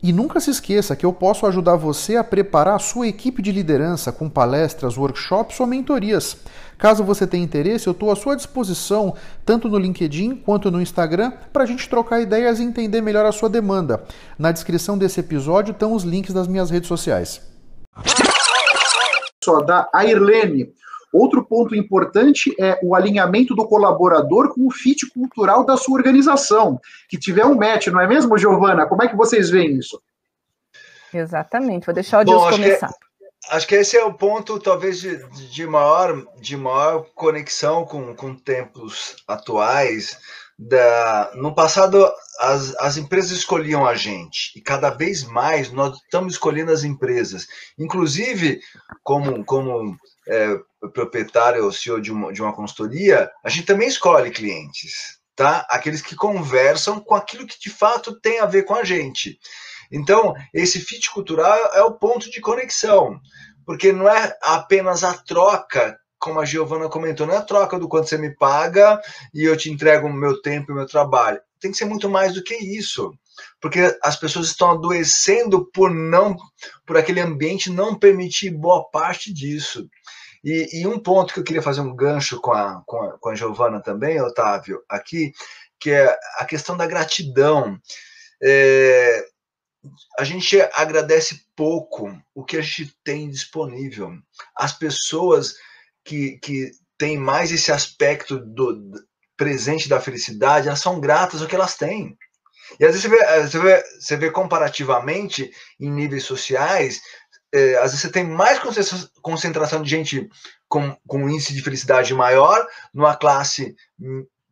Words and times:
E 0.00 0.12
nunca 0.12 0.38
se 0.38 0.50
esqueça 0.50 0.94
que 0.94 1.04
eu 1.04 1.12
posso 1.12 1.44
ajudar 1.44 1.74
você 1.74 2.16
a 2.16 2.22
preparar 2.22 2.76
a 2.76 2.78
sua 2.78 3.08
equipe 3.08 3.42
de 3.42 3.50
liderança 3.50 4.12
com 4.12 4.28
palestras, 4.28 4.96
workshops 4.96 5.58
ou 5.58 5.66
mentorias. 5.66 6.36
Caso 6.78 7.02
você 7.02 7.26
tenha 7.26 7.42
interesse, 7.42 7.88
eu 7.88 7.92
estou 7.92 8.12
à 8.12 8.14
sua 8.14 8.36
disposição, 8.36 9.14
tanto 9.44 9.68
no 9.68 9.76
LinkedIn 9.76 10.36
quanto 10.36 10.70
no 10.70 10.80
Instagram, 10.80 11.32
para 11.52 11.64
a 11.64 11.66
gente 11.66 11.88
trocar 11.88 12.20
ideias 12.20 12.60
e 12.60 12.62
entender 12.62 13.00
melhor 13.00 13.26
a 13.26 13.32
sua 13.32 13.48
demanda. 13.48 14.04
Na 14.38 14.52
descrição 14.52 14.96
desse 14.96 15.18
episódio 15.18 15.72
estão 15.72 15.92
os 15.92 16.04
links 16.04 16.32
das 16.32 16.46
minhas 16.46 16.70
redes 16.70 16.86
sociais. 16.86 17.40
Só 19.42 19.60
da 19.60 19.88
Airlene. 19.92 20.72
Outro 21.12 21.44
ponto 21.44 21.74
importante 21.74 22.54
é 22.60 22.78
o 22.82 22.94
alinhamento 22.94 23.54
do 23.54 23.66
colaborador 23.66 24.52
com 24.52 24.66
o 24.66 24.70
fit 24.70 25.06
cultural 25.10 25.64
da 25.64 25.76
sua 25.76 25.96
organização. 25.96 26.80
Que 27.08 27.18
tiver 27.18 27.46
um 27.46 27.54
match, 27.54 27.86
não 27.88 28.00
é 28.00 28.06
mesmo, 28.06 28.36
Giovana? 28.36 28.86
Como 28.86 29.02
é 29.02 29.08
que 29.08 29.16
vocês 29.16 29.48
veem 29.48 29.78
isso? 29.78 30.00
Exatamente. 31.12 31.86
Vou 31.86 31.94
deixar 31.94 32.20
o 32.20 32.24
Deus 32.24 32.50
começar. 32.50 32.88
Que, 32.88 33.54
acho 33.54 33.66
que 33.66 33.74
esse 33.74 33.96
é 33.96 34.04
o 34.04 34.12
ponto, 34.12 34.58
talvez, 34.58 35.00
de, 35.00 35.16
de, 35.50 35.66
maior, 35.66 36.26
de 36.40 36.56
maior 36.56 37.06
conexão 37.14 37.84
com, 37.84 38.14
com 38.14 38.34
tempos 38.34 39.16
atuais. 39.26 40.18
Da, 40.60 41.30
no 41.36 41.54
passado, 41.54 42.04
as, 42.40 42.74
as 42.80 42.96
empresas 42.96 43.30
escolhiam 43.30 43.86
a 43.86 43.94
gente, 43.94 44.52
e 44.56 44.60
cada 44.60 44.90
vez 44.90 45.22
mais 45.22 45.70
nós 45.70 45.96
estamos 45.98 46.32
escolhendo 46.32 46.72
as 46.72 46.82
empresas. 46.82 47.46
Inclusive, 47.78 48.60
como, 49.04 49.44
como 49.44 49.96
é, 50.26 50.58
proprietário 50.92 51.64
ou 51.64 51.72
CEO 51.72 52.00
de 52.00 52.12
uma, 52.12 52.32
de 52.32 52.40
uma 52.40 52.54
consultoria, 52.54 53.30
a 53.44 53.48
gente 53.48 53.66
também 53.66 53.88
escolhe 53.88 54.30
clientes, 54.30 55.18
tá? 55.34 55.66
Aqueles 55.68 56.02
que 56.02 56.14
conversam 56.14 57.00
com 57.00 57.14
aquilo 57.14 57.46
que 57.46 57.58
de 57.58 57.70
fato 57.70 58.18
tem 58.20 58.40
a 58.40 58.46
ver 58.46 58.64
com 58.64 58.74
a 58.74 58.84
gente. 58.84 59.38
Então, 59.90 60.34
esse 60.52 60.80
fit 60.80 61.10
cultural 61.10 61.56
é 61.74 61.82
o 61.82 61.94
ponto 61.94 62.30
de 62.30 62.40
conexão, 62.40 63.18
porque 63.64 63.92
não 63.92 64.08
é 64.08 64.36
apenas 64.42 65.02
a 65.02 65.14
troca, 65.14 65.98
como 66.18 66.40
a 66.40 66.44
Giovana 66.44 66.88
comentou, 66.88 67.26
não 67.26 67.34
é 67.34 67.38
a 67.38 67.42
troca 67.42 67.78
do 67.78 67.88
quanto 67.88 68.08
você 68.08 68.18
me 68.18 68.34
paga 68.36 69.00
e 69.32 69.44
eu 69.44 69.56
te 69.56 69.70
entrego 69.70 70.06
o 70.06 70.12
meu 70.12 70.40
tempo 70.42 70.70
e 70.70 70.72
o 70.72 70.76
meu 70.76 70.86
trabalho. 70.86 71.40
Tem 71.60 71.70
que 71.70 71.76
ser 71.76 71.86
muito 71.86 72.08
mais 72.08 72.34
do 72.34 72.42
que 72.42 72.54
isso 72.54 73.12
porque 73.60 73.80
as 74.02 74.16
pessoas 74.16 74.46
estão 74.46 74.72
adoecendo 74.72 75.66
por 75.72 75.90
não 75.90 76.36
por 76.86 76.96
aquele 76.96 77.20
ambiente 77.20 77.70
não 77.70 77.98
permitir 77.98 78.50
boa 78.50 78.88
parte 78.90 79.32
disso. 79.32 79.88
E, 80.44 80.80
e, 80.80 80.86
um 80.86 80.98
ponto 80.98 81.34
que 81.34 81.40
eu 81.40 81.44
queria 81.44 81.62
fazer 81.62 81.80
um 81.80 81.94
gancho 81.94 82.40
com 82.40 82.52
a, 82.52 82.82
com 82.86 83.02
a, 83.02 83.18
com 83.18 83.28
a 83.28 83.34
Giovana 83.34 83.80
também, 83.80 84.20
Otávio, 84.20 84.82
aqui, 84.88 85.32
que 85.80 85.90
é 85.90 86.16
a 86.36 86.44
questão 86.44 86.76
da 86.76 86.86
gratidão. 86.86 87.78
É, 88.42 89.26
a 90.18 90.24
gente 90.24 90.60
agradece 90.72 91.46
pouco 91.56 92.16
o 92.34 92.44
que 92.44 92.56
a 92.56 92.62
gente 92.62 92.96
tem 93.04 93.28
disponível. 93.28 94.12
As 94.54 94.72
pessoas 94.72 95.54
que, 96.04 96.38
que 96.38 96.70
têm 96.96 97.16
mais 97.16 97.52
esse 97.52 97.70
aspecto 97.70 98.38
do, 98.38 98.74
do 98.74 99.08
presente 99.36 99.88
da 99.88 100.00
felicidade, 100.00 100.66
elas 100.66 100.80
são 100.80 101.00
gratas 101.00 101.40
ao 101.40 101.48
que 101.48 101.54
elas 101.54 101.76
têm. 101.76 102.18
E 102.78 102.84
às 102.84 102.92
vezes 102.92 103.02
você 103.02 103.08
vê, 103.08 103.42
você 103.42 103.58
vê, 103.58 103.82
você 104.00 104.16
vê 104.16 104.30
comparativamente 104.30 105.50
em 105.80 105.90
níveis 105.90 106.24
sociais, 106.24 107.00
é, 107.52 107.76
às 107.76 107.90
vezes 107.90 108.00
você 108.00 108.10
tem 108.10 108.24
mais 108.24 108.60
concentração 109.22 109.82
de 109.82 109.88
gente 109.88 110.28
com, 110.68 110.94
com 111.06 111.24
um 111.24 111.28
índice 111.30 111.54
de 111.54 111.62
felicidade 111.62 112.12
maior 112.12 112.66
numa 112.92 113.16
classe 113.16 113.74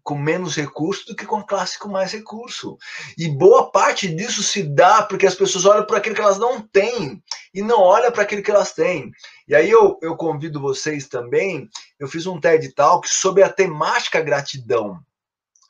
com 0.06 0.16
menos 0.16 0.54
recurso 0.54 1.04
do 1.08 1.16
que 1.16 1.26
com 1.26 1.38
a 1.38 1.44
classe 1.44 1.78
com 1.80 1.88
mais 1.88 2.12
recurso. 2.12 2.78
E 3.18 3.28
boa 3.28 3.72
parte 3.72 4.06
disso 4.06 4.40
se 4.40 4.62
dá 4.62 5.02
porque 5.02 5.26
as 5.26 5.34
pessoas 5.34 5.64
olham 5.64 5.84
para 5.84 5.98
aquilo 5.98 6.14
que 6.14 6.20
elas 6.20 6.38
não 6.38 6.60
têm 6.60 7.20
e 7.52 7.60
não 7.60 7.80
olham 7.80 8.12
para 8.12 8.22
aquilo 8.22 8.40
que 8.40 8.50
elas 8.50 8.72
têm. 8.72 9.10
E 9.48 9.54
aí 9.54 9.68
eu, 9.68 9.98
eu 10.00 10.16
convido 10.16 10.60
vocês 10.60 11.08
também, 11.08 11.68
eu 11.98 12.06
fiz 12.06 12.24
um 12.24 12.38
TED 12.38 12.72
Talk 12.72 13.08
sobre 13.08 13.42
a 13.42 13.48
temática 13.48 14.20
gratidão. 14.20 15.00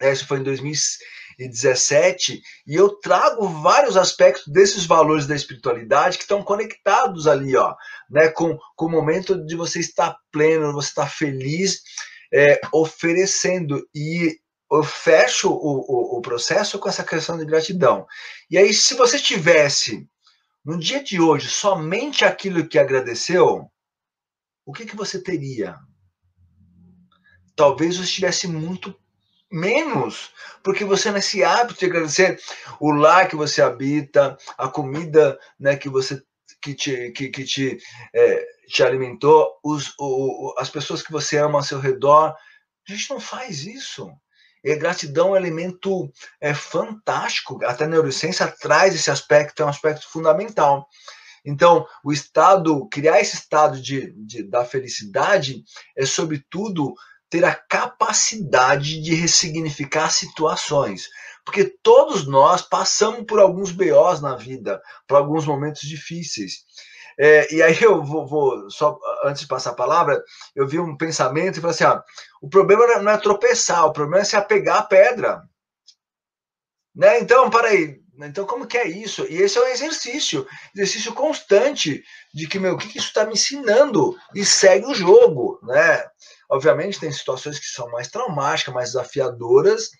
Isso 0.02 0.26
foi 0.26 0.40
em 0.40 0.42
2000, 0.42 0.74
2017, 1.38 2.42
e 2.66 2.74
eu 2.74 2.88
trago 2.98 3.46
vários 3.48 3.96
aspectos 3.96 4.46
desses 4.46 4.86
valores 4.86 5.26
da 5.26 5.34
espiritualidade 5.34 6.16
que 6.16 6.24
estão 6.24 6.42
conectados 6.42 7.26
ali, 7.26 7.56
ó, 7.56 7.74
né, 8.10 8.28
com, 8.28 8.58
com 8.74 8.86
o 8.86 8.90
momento 8.90 9.44
de 9.44 9.54
você 9.54 9.80
estar 9.80 10.16
pleno, 10.32 10.72
você 10.72 10.88
estar 10.88 11.08
feliz, 11.08 11.82
é, 12.32 12.60
oferecendo. 12.72 13.86
E 13.94 14.38
eu 14.70 14.82
fecho 14.82 15.50
o, 15.50 15.54
o, 15.54 16.18
o 16.18 16.22
processo 16.22 16.78
com 16.78 16.88
essa 16.88 17.04
questão 17.04 17.38
de 17.38 17.44
gratidão. 17.44 18.06
E 18.50 18.56
aí, 18.56 18.72
se 18.72 18.94
você 18.94 19.18
tivesse, 19.18 20.08
no 20.64 20.78
dia 20.78 21.02
de 21.02 21.20
hoje, 21.20 21.48
somente 21.48 22.24
aquilo 22.24 22.66
que 22.66 22.78
agradeceu, 22.78 23.70
o 24.64 24.72
que, 24.72 24.86
que 24.86 24.96
você 24.96 25.22
teria? 25.22 25.76
Talvez 27.54 27.96
você 27.96 28.04
estivesse 28.04 28.48
muito 28.48 28.94
menos, 29.50 30.30
porque 30.62 30.84
você 30.84 31.10
nesse 31.10 31.44
hábito 31.44 31.80
de 31.80 31.86
agradecer 31.86 32.40
o 32.80 32.90
lar 32.90 33.28
que 33.28 33.36
você 33.36 33.62
habita, 33.62 34.36
a 34.58 34.68
comida 34.68 35.38
né, 35.58 35.76
que 35.76 35.88
você 35.88 36.22
que 36.60 36.74
te, 36.74 37.10
que, 37.12 37.28
que 37.28 37.44
te, 37.44 37.78
é, 38.14 38.46
te 38.68 38.82
alimentou, 38.82 39.58
os, 39.62 39.94
o, 40.00 40.54
as 40.58 40.68
pessoas 40.68 41.02
que 41.02 41.12
você 41.12 41.38
ama 41.38 41.58
ao 41.58 41.64
seu 41.64 41.78
redor. 41.78 42.34
A 42.88 42.92
gente 42.92 43.10
não 43.10 43.20
faz 43.20 43.64
isso. 43.64 44.10
E 44.64 44.74
gratidão 44.74 45.28
é 45.28 45.30
um 45.32 45.36
elemento 45.36 46.10
é, 46.40 46.52
fantástico. 46.52 47.64
Até 47.64 47.84
a 47.84 47.88
neurociência 47.88 48.48
traz 48.48 48.94
esse 48.94 49.10
aspecto, 49.10 49.62
é 49.62 49.66
um 49.66 49.68
aspecto 49.68 50.08
fundamental. 50.08 50.88
Então, 51.44 51.86
o 52.02 52.12
estado, 52.12 52.88
criar 52.88 53.20
esse 53.20 53.36
estado 53.36 53.80
de, 53.80 54.12
de 54.16 54.42
da 54.42 54.64
felicidade 54.64 55.62
é, 55.96 56.04
sobretudo, 56.04 56.92
ter 57.30 57.44
a 57.44 57.54
capacidade 57.54 59.00
de 59.00 59.14
ressignificar 59.14 60.10
situações. 60.10 61.08
Porque 61.44 61.64
todos 61.82 62.26
nós 62.26 62.62
passamos 62.62 63.24
por 63.26 63.38
alguns 63.38 63.70
BOs 63.70 64.20
na 64.20 64.34
vida, 64.36 64.82
por 65.06 65.16
alguns 65.16 65.46
momentos 65.46 65.82
difíceis. 65.82 66.64
É, 67.18 67.54
e 67.54 67.62
aí 67.62 67.80
eu 67.80 68.04
vou, 68.04 68.26
vou, 68.26 68.70
só 68.70 68.98
antes 69.24 69.42
de 69.42 69.48
passar 69.48 69.70
a 69.70 69.74
palavra, 69.74 70.22
eu 70.54 70.66
vi 70.66 70.78
um 70.78 70.96
pensamento 70.96 71.56
e 71.56 71.60
falei 71.60 71.74
assim: 71.74 71.84
ah, 71.84 72.02
o 72.42 72.48
problema 72.48 72.86
não 72.98 73.12
é 73.12 73.16
tropeçar, 73.16 73.86
o 73.86 73.92
problema 73.92 74.20
é 74.20 74.24
se 74.24 74.36
apegar 74.36 74.78
à 74.78 74.82
pedra. 74.82 75.42
Né? 76.94 77.20
Então, 77.20 77.48
para 77.48 77.68
aí, 77.68 78.00
então 78.18 78.46
como 78.46 78.66
que 78.66 78.76
é 78.76 78.88
isso? 78.88 79.26
E 79.28 79.36
esse 79.36 79.58
é 79.58 79.62
um 79.62 79.68
exercício, 79.68 80.46
exercício 80.74 81.12
constante 81.14 82.02
de 82.34 82.46
que 82.46 82.58
meu, 82.58 82.74
o 82.74 82.78
que, 82.78 82.88
que 82.88 82.98
isso 82.98 83.08
está 83.08 83.24
me 83.24 83.32
ensinando 83.32 84.16
e 84.34 84.44
segue 84.44 84.86
o 84.86 84.94
jogo, 84.94 85.58
né? 85.62 86.04
Obviamente, 86.50 87.00
tem 87.00 87.10
situações 87.10 87.58
que 87.58 87.66
são 87.66 87.90
mais 87.90 88.08
traumáticas, 88.08 88.74
mais 88.74 88.88
desafiadoras. 88.90 89.90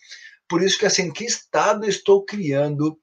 Por 0.49 0.63
isso 0.63 0.79
que, 0.79 0.87
assim, 0.87 1.13
que 1.13 1.25
estado 1.25 1.87
estou 1.87 2.25
criando 2.25 2.99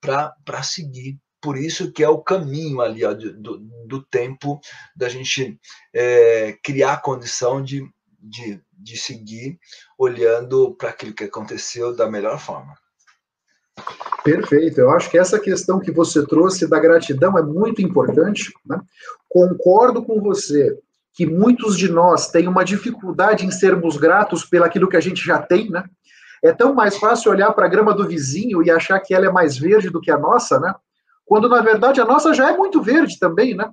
para 0.00 0.62
seguir? 0.62 1.18
Por 1.40 1.56
isso 1.56 1.92
que 1.92 2.02
é 2.02 2.08
o 2.08 2.22
caminho 2.22 2.80
ali 2.80 3.04
ó, 3.04 3.14
do, 3.14 3.58
do 3.86 4.02
tempo 4.06 4.60
da 4.96 5.08
gente 5.08 5.58
é, 5.94 6.58
criar 6.64 6.94
a 6.94 7.00
condição 7.00 7.62
de, 7.62 7.88
de, 8.18 8.60
de 8.72 8.96
seguir 8.96 9.58
olhando 9.96 10.74
para 10.74 10.90
aquilo 10.90 11.14
que 11.14 11.24
aconteceu 11.24 11.94
da 11.94 12.10
melhor 12.10 12.40
forma. 12.40 12.74
Perfeito. 14.24 14.80
Eu 14.80 14.90
acho 14.90 15.08
que 15.08 15.16
essa 15.16 15.38
questão 15.38 15.78
que 15.78 15.92
você 15.92 16.26
trouxe 16.26 16.68
da 16.68 16.80
gratidão 16.80 17.38
é 17.38 17.42
muito 17.42 17.80
importante. 17.80 18.52
Né? 18.66 18.80
Concordo 19.28 20.04
com 20.04 20.20
você 20.20 20.76
que 21.18 21.26
muitos 21.26 21.76
de 21.76 21.90
nós 21.90 22.30
têm 22.30 22.46
uma 22.46 22.64
dificuldade 22.64 23.44
em 23.44 23.50
sermos 23.50 23.96
gratos 23.96 24.44
pelaquilo 24.44 24.88
que 24.88 24.96
a 24.96 25.00
gente 25.00 25.20
já 25.20 25.36
tem, 25.36 25.68
né? 25.68 25.82
É 26.44 26.52
tão 26.52 26.72
mais 26.72 26.96
fácil 26.96 27.32
olhar 27.32 27.52
para 27.54 27.66
a 27.66 27.68
grama 27.68 27.92
do 27.92 28.06
vizinho 28.06 28.62
e 28.62 28.70
achar 28.70 29.00
que 29.00 29.12
ela 29.12 29.26
é 29.26 29.28
mais 29.32 29.58
verde 29.58 29.90
do 29.90 30.00
que 30.00 30.12
a 30.12 30.16
nossa, 30.16 30.60
né? 30.60 30.72
Quando 31.26 31.48
na 31.48 31.60
verdade 31.60 32.00
a 32.00 32.04
nossa 32.04 32.32
já 32.32 32.52
é 32.52 32.56
muito 32.56 32.80
verde 32.80 33.18
também, 33.18 33.52
né? 33.52 33.68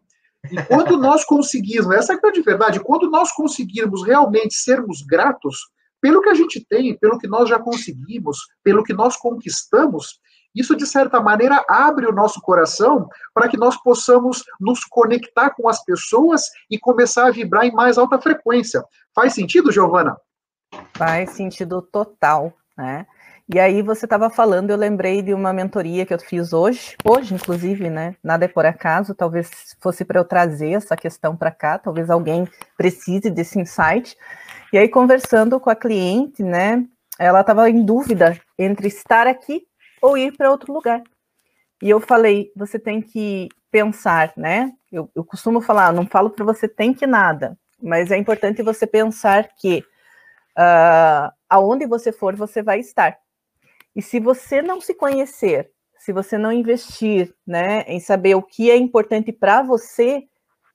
E 0.51 0.59
quando 0.63 0.97
nós 0.97 1.23
conseguirmos, 1.23 1.95
essa 1.95 2.13
é 2.13 2.15
a 2.15 2.19
grande 2.19 2.41
verdade, 2.41 2.79
quando 2.79 3.11
nós 3.11 3.31
conseguirmos 3.31 4.03
realmente 4.03 4.55
sermos 4.55 5.03
gratos 5.03 5.69
pelo 6.01 6.23
que 6.23 6.29
a 6.29 6.33
gente 6.33 6.65
tem, 6.67 6.97
pelo 6.97 7.19
que 7.19 7.27
nós 7.27 7.47
já 7.47 7.59
conseguimos, 7.59 8.39
pelo 8.63 8.83
que 8.83 8.91
nós 8.91 9.15
conquistamos, 9.17 10.19
isso 10.55 10.75
de 10.75 10.87
certa 10.87 11.19
maneira 11.19 11.63
abre 11.67 12.05
o 12.05 12.13
nosso 12.13 12.41
coração 12.41 13.09
para 13.33 13.49
que 13.49 13.57
nós 13.57 13.75
possamos 13.83 14.43
nos 14.59 14.85
conectar 14.85 15.49
com 15.49 15.67
as 15.67 15.83
pessoas 15.83 16.43
e 16.69 16.79
começar 16.79 17.27
a 17.27 17.31
vibrar 17.31 17.65
em 17.65 17.73
mais 17.73 17.97
alta 17.97 18.19
frequência. 18.19 18.83
Faz 19.13 19.33
sentido, 19.33 19.71
Giovana? 19.71 20.15
Faz 20.95 21.31
sentido 21.31 21.81
total, 21.81 22.53
né? 22.77 23.05
E 23.53 23.59
aí 23.59 23.83
você 23.83 24.07
estava 24.07 24.27
falando, 24.27 24.71
eu 24.71 24.77
lembrei 24.77 25.21
de 25.21 25.31
uma 25.31 25.53
mentoria 25.53 26.03
que 26.03 26.11
eu 26.11 26.17
fiz 26.17 26.51
hoje, 26.51 26.95
hoje 27.07 27.35
inclusive, 27.35 27.91
né? 27.91 28.15
Nada 28.23 28.45
é 28.45 28.47
por 28.47 28.65
acaso, 28.65 29.13
talvez 29.13 29.75
fosse 29.79 30.03
para 30.03 30.19
eu 30.19 30.25
trazer 30.25 30.71
essa 30.71 30.97
questão 30.97 31.37
para 31.37 31.51
cá, 31.51 31.77
talvez 31.77 32.09
alguém 32.09 32.47
precise 32.75 33.29
desse 33.29 33.59
insight. 33.59 34.17
E 34.73 34.79
aí 34.79 34.89
conversando 34.89 35.59
com 35.59 35.69
a 35.69 35.75
cliente, 35.75 36.41
né? 36.41 36.83
Ela 37.19 37.41
estava 37.41 37.69
em 37.69 37.85
dúvida 37.85 38.35
entre 38.57 38.87
estar 38.87 39.27
aqui 39.27 39.61
ou 40.05 40.15
ir 40.15 40.37
para 40.37 40.51
outro 40.51 40.71
lugar. 40.71 41.01
E 41.81 41.89
eu 41.89 41.99
falei, 41.99 42.51
você 42.55 42.77
tem 42.77 43.01
que 43.01 43.49
pensar, 43.71 44.31
né? 44.37 44.71
Eu, 44.91 45.09
eu 45.15 45.25
costumo 45.25 45.59
falar, 45.59 45.91
não 45.91 46.05
falo 46.05 46.29
para 46.29 46.45
você 46.45 46.67
tem 46.67 46.93
que 46.93 47.07
nada, 47.07 47.57
mas 47.81 48.11
é 48.11 48.17
importante 48.17 48.61
você 48.61 48.85
pensar 48.85 49.49
que 49.57 49.83
uh, 50.57 51.33
aonde 51.49 51.87
você 51.87 52.11
for, 52.11 52.35
você 52.35 52.61
vai 52.61 52.79
estar. 52.79 53.17
E 53.95 54.01
se 54.01 54.19
você 54.19 54.61
não 54.61 54.79
se 54.79 54.93
conhecer, 54.93 55.71
se 55.97 56.13
você 56.13 56.37
não 56.37 56.51
investir 56.51 57.33
né, 57.45 57.81
em 57.87 57.99
saber 57.99 58.35
o 58.35 58.43
que 58.43 58.69
é 58.69 58.77
importante 58.77 59.31
para 59.31 59.63
você, 59.63 60.23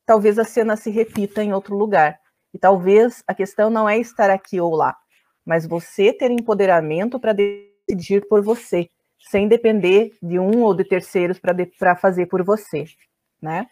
talvez 0.05 0.39
a 0.41 0.45
cena 0.45 0.77
se 0.77 0.91
repita 0.91 1.43
em 1.43 1.53
outro 1.53 1.77
lugar. 1.77 2.19
E 2.53 2.59
talvez 2.59 3.23
a 3.29 3.35
questão 3.35 3.71
não 3.71 3.89
é 3.89 3.97
estar 3.97 4.29
aqui 4.29 4.61
ou 4.61 4.75
lá, 4.75 4.97
mas 5.47 5.67
você 5.67 6.13
ter 6.13 6.33
empoderamento 6.33 7.21
para 7.21 7.33
decidir 7.33 8.27
por 8.29 8.43
você, 8.43 8.91
sem 9.21 9.47
depender 9.47 10.13
de 10.23 10.39
um 10.39 10.63
ou 10.63 10.75
de 10.75 10.85
terceiros 10.85 11.39
para 11.39 11.97
fazer 11.97 12.27
por 12.27 12.43
você. 12.43 12.85
Né? 13.41 13.67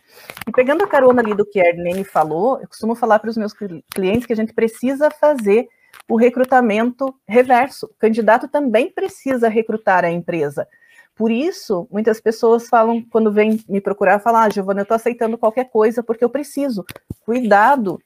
E 0.46 0.52
pegando 0.52 0.82
a 0.82 0.88
carona 0.88 1.20
ali 1.20 1.34
do 1.34 1.44
que 1.44 1.60
a 1.60 1.68
Ernene 1.68 2.04
falou, 2.04 2.60
eu 2.60 2.68
costumo 2.68 2.94
falar 2.94 3.18
para 3.18 3.28
os 3.28 3.36
meus 3.36 3.52
clientes 3.92 4.26
que 4.26 4.32
a 4.32 4.36
gente 4.36 4.54
precisa 4.54 5.10
fazer 5.10 5.68
o 6.08 6.16
recrutamento 6.16 7.14
reverso. 7.26 7.86
O 7.86 7.94
candidato 7.98 8.48
também 8.48 8.90
precisa 8.90 9.48
recrutar 9.48 10.04
a 10.04 10.10
empresa. 10.10 10.66
Por 11.14 11.30
isso, 11.30 11.88
muitas 11.90 12.20
pessoas 12.20 12.68
falam, 12.68 13.04
quando 13.10 13.32
vêm 13.32 13.62
me 13.68 13.80
procurar, 13.80 14.20
falam, 14.20 14.42
ah, 14.42 14.48
Giovana, 14.48 14.80
eu 14.80 14.82
estou 14.84 14.94
aceitando 14.94 15.36
qualquer 15.36 15.68
coisa 15.68 16.02
porque 16.02 16.24
eu 16.24 16.30
preciso. 16.30 16.84
Cuidado. 17.20 18.00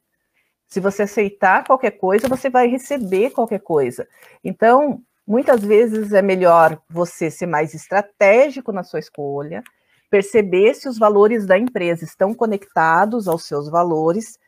Se 0.67 0.81
você 0.81 1.03
aceitar 1.03 1.67
qualquer 1.67 1.93
coisa, 1.93 2.27
você 2.27 2.49
vai 2.49 2.67
receber 2.67 3.31
qualquer 3.31 3.61
coisa. 3.61 4.09
Então, 4.43 5.03
muitas 5.27 5.63
vezes 5.63 6.13
é 6.13 6.23
melhor 6.23 6.81
você 6.89 7.31
ser 7.31 7.47
mais 7.47 7.75
estratégico 7.75 8.73
na 8.73 8.83
sua 8.83 9.01
escolha, 9.01 9.63
perceber 10.11 10.75
se 10.75 10.89
os 10.89 10.99
valores 10.99 11.47
da 11.47 11.59
empresa 11.59 12.05
estão 12.05 12.35
conectados 12.35 13.29
aos 13.29 13.47
seus 13.47 13.71
valores 13.71 14.39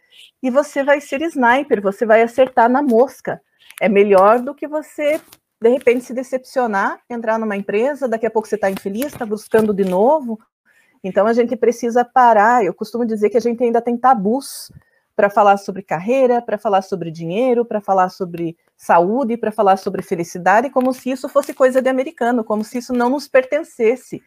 e 0.42 0.50
você 0.50 0.84
vai 0.84 1.00
ser 1.00 1.22
sniper, 1.22 1.80
você 1.80 2.04
vai 2.04 2.22
acertar 2.22 2.68
na 2.68 2.82
mosca. 2.82 3.40
É 3.80 3.88
melhor 3.88 4.40
do 4.40 4.54
que 4.54 4.68
você, 4.68 5.20
de 5.60 5.68
repente, 5.68 6.04
se 6.04 6.14
decepcionar, 6.14 7.00
entrar 7.08 7.38
numa 7.38 7.56
empresa, 7.56 8.06
daqui 8.06 8.26
a 8.26 8.30
pouco 8.30 8.46
você 8.46 8.56
está 8.56 8.70
infeliz, 8.70 9.06
está 9.06 9.24
buscando 9.24 9.72
de 9.72 9.84
novo. 9.84 10.38
Então 11.02 11.26
a 11.26 11.32
gente 11.32 11.56
precisa 11.56 12.04
parar. 12.04 12.64
Eu 12.64 12.74
costumo 12.74 13.04
dizer 13.04 13.30
que 13.30 13.36
a 13.36 13.40
gente 13.40 13.62
ainda 13.62 13.80
tem 13.80 13.96
tabus 13.96 14.70
para 15.16 15.30
falar 15.30 15.56
sobre 15.56 15.82
carreira, 15.82 16.42
para 16.42 16.58
falar 16.58 16.82
sobre 16.82 17.10
dinheiro, 17.10 17.64
para 17.64 17.80
falar 17.80 18.08
sobre 18.08 18.56
saúde, 18.76 19.36
para 19.36 19.52
falar 19.52 19.76
sobre 19.76 20.02
felicidade, 20.02 20.70
como 20.70 20.92
se 20.92 21.10
isso 21.10 21.28
fosse 21.28 21.54
coisa 21.54 21.80
de 21.80 21.88
americano, 21.88 22.44
como 22.44 22.64
se 22.64 22.78
isso 22.78 22.92
não 22.92 23.10
nos 23.10 23.28
pertencesse. 23.28 24.22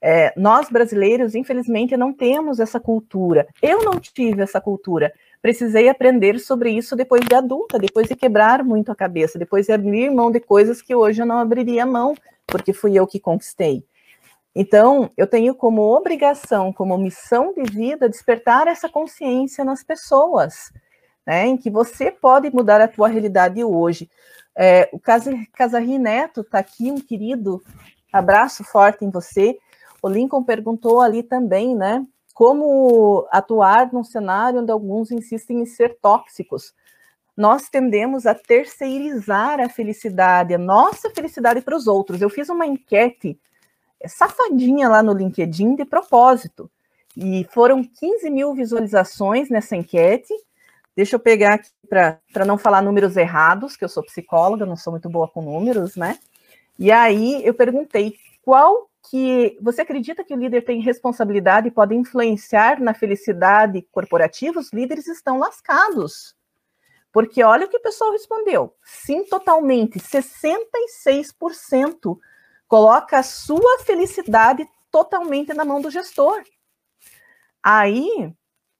É, 0.00 0.32
nós 0.36 0.68
brasileiros, 0.68 1.34
infelizmente, 1.34 1.96
não 1.96 2.12
temos 2.12 2.60
essa 2.60 2.78
cultura. 2.78 3.46
Eu 3.62 3.82
não 3.82 3.98
tive 3.98 4.42
essa 4.42 4.60
cultura. 4.60 5.12
Precisei 5.40 5.88
aprender 5.88 6.38
sobre 6.38 6.70
isso 6.70 6.94
depois 6.94 7.22
de 7.22 7.34
adulta, 7.34 7.78
depois 7.78 8.06
de 8.08 8.14
quebrar 8.14 8.62
muito 8.62 8.92
a 8.92 8.96
cabeça, 8.96 9.38
depois 9.38 9.66
de 9.66 9.72
abrir 9.72 10.10
mão 10.10 10.30
de 10.30 10.40
coisas 10.40 10.82
que 10.82 10.94
hoje 10.94 11.22
eu 11.22 11.26
não 11.26 11.38
abriria 11.38 11.86
mão, 11.86 12.14
porque 12.46 12.72
fui 12.72 12.98
eu 12.98 13.06
que 13.06 13.18
conquistei. 13.18 13.84
Então, 14.58 15.10
eu 15.18 15.26
tenho 15.26 15.54
como 15.54 15.82
obrigação, 15.82 16.72
como 16.72 16.96
missão 16.96 17.52
de 17.52 17.62
vida, 17.64 18.08
despertar 18.08 18.66
essa 18.66 18.88
consciência 18.88 19.62
nas 19.62 19.84
pessoas, 19.84 20.72
né, 21.26 21.46
em 21.46 21.58
que 21.58 21.68
você 21.68 22.10
pode 22.10 22.48
mudar 22.48 22.80
a 22.80 22.88
tua 22.88 23.06
realidade 23.06 23.62
hoje. 23.62 24.08
É, 24.56 24.88
o 24.94 24.98
Casarri 24.98 25.98
Neto 25.98 26.40
está 26.40 26.58
aqui, 26.58 26.90
um 26.90 26.98
querido 26.98 27.62
abraço 28.10 28.64
forte 28.64 29.04
em 29.04 29.10
você. 29.10 29.58
O 30.02 30.08
Lincoln 30.08 30.42
perguntou 30.42 31.02
ali 31.02 31.22
também, 31.22 31.76
né? 31.76 32.02
Como 32.32 33.28
atuar 33.30 33.92
num 33.92 34.04
cenário 34.04 34.62
onde 34.62 34.72
alguns 34.72 35.10
insistem 35.10 35.60
em 35.60 35.66
ser 35.66 35.98
tóxicos? 36.00 36.72
Nós 37.36 37.68
tendemos 37.68 38.24
a 38.24 38.34
terceirizar 38.34 39.60
a 39.60 39.68
felicidade, 39.68 40.54
a 40.54 40.58
nossa 40.58 41.10
felicidade 41.10 41.60
para 41.60 41.76
os 41.76 41.86
outros. 41.86 42.22
Eu 42.22 42.30
fiz 42.30 42.48
uma 42.48 42.66
enquete 42.66 43.38
safadinha 44.06 44.88
lá 44.88 45.02
no 45.02 45.12
LinkedIn 45.12 45.74
de 45.76 45.84
propósito. 45.84 46.70
E 47.16 47.44
foram 47.50 47.82
15 47.82 48.30
mil 48.30 48.54
visualizações 48.54 49.48
nessa 49.48 49.74
enquete. 49.74 50.32
Deixa 50.94 51.16
eu 51.16 51.20
pegar 51.20 51.54
aqui 51.54 51.70
para 51.88 52.44
não 52.44 52.58
falar 52.58 52.82
números 52.82 53.16
errados, 53.16 53.76
que 53.76 53.84
eu 53.84 53.88
sou 53.88 54.04
psicóloga, 54.04 54.66
não 54.66 54.76
sou 54.76 54.92
muito 54.92 55.08
boa 55.08 55.28
com 55.28 55.42
números, 55.42 55.96
né? 55.96 56.18
E 56.78 56.92
aí 56.92 57.44
eu 57.44 57.54
perguntei 57.54 58.16
qual 58.42 58.88
que 59.10 59.56
você 59.60 59.82
acredita 59.82 60.24
que 60.24 60.34
o 60.34 60.36
líder 60.36 60.62
tem 60.62 60.80
responsabilidade 60.80 61.68
e 61.68 61.70
pode 61.70 61.94
influenciar 61.94 62.80
na 62.80 62.92
felicidade 62.92 63.82
corporativa, 63.92 64.58
os 64.58 64.72
líderes 64.72 65.06
estão 65.06 65.38
lascados. 65.38 66.34
Porque 67.12 67.42
olha 67.42 67.66
o 67.66 67.68
que 67.68 67.78
o 67.78 67.82
pessoal 67.82 68.12
respondeu. 68.12 68.74
Sim, 68.84 69.24
totalmente. 69.24 69.98
66% 69.98 72.18
coloca 72.68 73.18
a 73.18 73.22
sua 73.22 73.78
felicidade 73.84 74.66
totalmente 74.90 75.52
na 75.54 75.64
mão 75.64 75.80
do 75.80 75.90
gestor. 75.90 76.42
Aí 77.62 78.32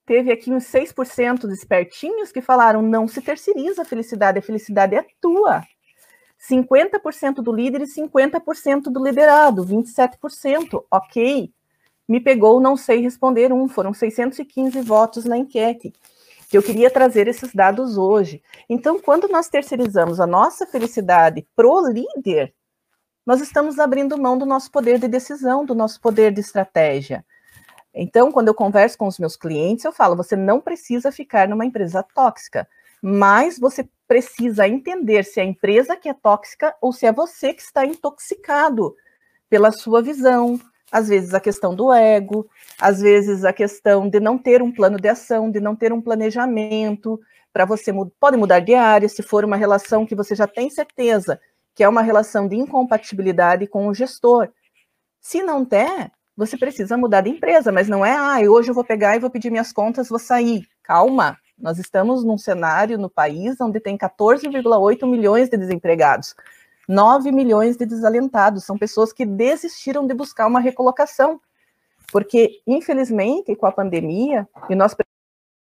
teve 0.05 0.33
aqui 0.33 0.53
uns 0.53 0.65
6% 0.65 1.47
de 1.47 1.53
espertinhos 1.53 2.33
que 2.33 2.41
falaram: 2.41 2.83
não 2.83 3.09
se 3.09 3.21
terceiriza 3.21 3.83
a 3.83 3.85
felicidade, 3.85 4.39
a 4.39 4.43
felicidade 4.43 4.95
é 4.95 5.05
tua. 5.21 5.63
50% 6.39 7.37
do 7.37 7.53
líder 7.53 7.83
e 7.83 7.87
50% 7.87 8.83
do 8.85 9.03
liderado, 9.03 9.65
27%. 9.65 10.85
Ok. 10.91 11.51
Me 12.09 12.21
pegou, 12.21 12.61
não 12.61 12.77
sei 12.77 13.01
responder 13.01 13.53
um, 13.53 13.67
foram 13.67 13.93
615 13.93 14.81
votos 14.83 15.25
na 15.25 15.37
enquete. 15.37 15.93
Eu 16.53 16.63
queria 16.63 16.89
trazer 16.89 17.27
esses 17.27 17.53
dados 17.53 17.99
hoje. 17.99 18.41
Então, 18.69 19.01
quando 19.01 19.27
nós 19.27 19.49
terceirizamos 19.49 20.21
a 20.21 20.27
nossa 20.27 20.65
felicidade 20.67 21.45
pro 21.57 21.89
líder, 21.89 22.55
nós 23.27 23.41
estamos 23.41 23.81
abrindo 23.81 24.17
mão 24.17 24.39
do 24.39 24.47
nosso 24.47 24.71
poder 24.71 25.01
de 25.01 25.09
decisão, 25.09 25.65
do 25.65 25.75
nosso 25.75 26.01
poder 26.01 26.33
de 26.33 26.41
estratégia. 26.41 27.27
Então, 27.93 28.31
quando 28.31 28.49
eu 28.49 28.55
converso 28.55 28.97
com 28.97 29.09
os 29.09 29.19
meus 29.19 29.37
clientes, 29.37 29.85
eu 29.85 29.93
falo: 29.93 30.15
você 30.15 30.37
não 30.37 30.61
precisa 30.61 31.11
ficar 31.11 31.49
numa 31.49 31.65
empresa 31.67 32.05
tóxica, 32.15 32.69
mas 33.03 33.59
você 33.59 33.89
precisa 34.07 34.69
entender 34.69 35.25
se 35.25 35.41
é 35.41 35.43
a 35.43 35.47
empresa 35.47 35.97
que 35.97 36.09
é 36.09 36.15
tóxica 36.15 36.73
ou 36.81 36.93
se 36.93 37.05
é 37.05 37.13
você 37.13 37.53
que 37.53 37.63
está 37.63 37.85
intoxicado 37.85 38.95
pela 39.51 39.73
sua 39.73 40.01
visão, 40.01 40.61
às 40.93 41.09
vezes 41.09 41.35
a 41.35 41.41
questão 41.41 41.75
do 41.75 41.93
ego, 41.93 42.49
às 42.81 43.01
vezes 43.01 43.45
a 43.45 43.53
questão 43.53 44.09
de 44.09 44.21
não 44.21 44.39
ter 44.39 44.63
um 44.63 44.71
plano 44.71 45.01
de 45.01 45.09
ação, 45.09 45.51
de 45.51 45.61
não 45.61 45.75
ter 45.75 45.93
um 45.93 46.01
planejamento, 46.01 47.21
para 47.53 47.65
você 47.65 47.93
pode 48.21 48.37
mudar 48.37 48.61
de 48.61 48.75
área, 48.75 49.09
se 49.09 49.23
for 49.23 49.45
uma 49.45 49.57
relação 49.57 50.07
que 50.07 50.15
você 50.15 50.35
já 50.35 50.47
tem 50.47 50.71
certeza 50.71 51.41
que 51.77 51.85
é 51.85 51.89
uma 51.89 52.01
relação 52.01 52.49
de 52.49 52.57
incompatibilidade 52.57 53.67
com 53.67 53.87
o 53.87 53.95
gestor. 53.95 54.49
Se 55.21 55.43
não 55.43 55.63
tem, 55.63 56.11
você 56.35 56.57
precisa 56.57 56.97
mudar 56.97 57.21
de 57.21 57.29
empresa, 57.29 57.71
mas 57.71 57.87
não 57.87 58.05
é, 58.05 58.17
ah, 58.17 58.39
hoje 58.51 58.71
eu 58.71 58.75
vou 58.75 58.83
pegar 58.83 59.15
e 59.15 59.21
vou 59.21 59.29
pedir 59.29 59.51
minhas 59.51 59.75
contas, 59.75 60.09
vou 60.09 60.19
sair. 60.19 60.67
Calma, 60.83 61.37
nós 61.59 61.79
estamos 61.79 62.25
num 62.25 62.39
cenário 62.39 62.97
no 62.97 63.11
país 63.11 63.61
onde 63.61 63.79
tem 63.79 63.97
14,8 63.97 65.07
milhões 65.07 65.51
de 65.51 65.57
desempregados, 65.59 66.35
9 66.89 67.31
milhões 67.31 67.77
de 67.77 67.85
desalentados, 67.85 68.65
são 68.65 68.79
pessoas 68.79 69.13
que 69.13 69.27
desistiram 69.27 70.07
de 70.07 70.15
buscar 70.15 70.47
uma 70.47 70.61
recolocação, 70.61 71.39
porque, 72.11 72.63
infelizmente, 72.67 73.55
com 73.55 73.67
a 73.67 73.73
pandemia, 73.73 74.49
e 74.71 74.75
nós 74.75 74.95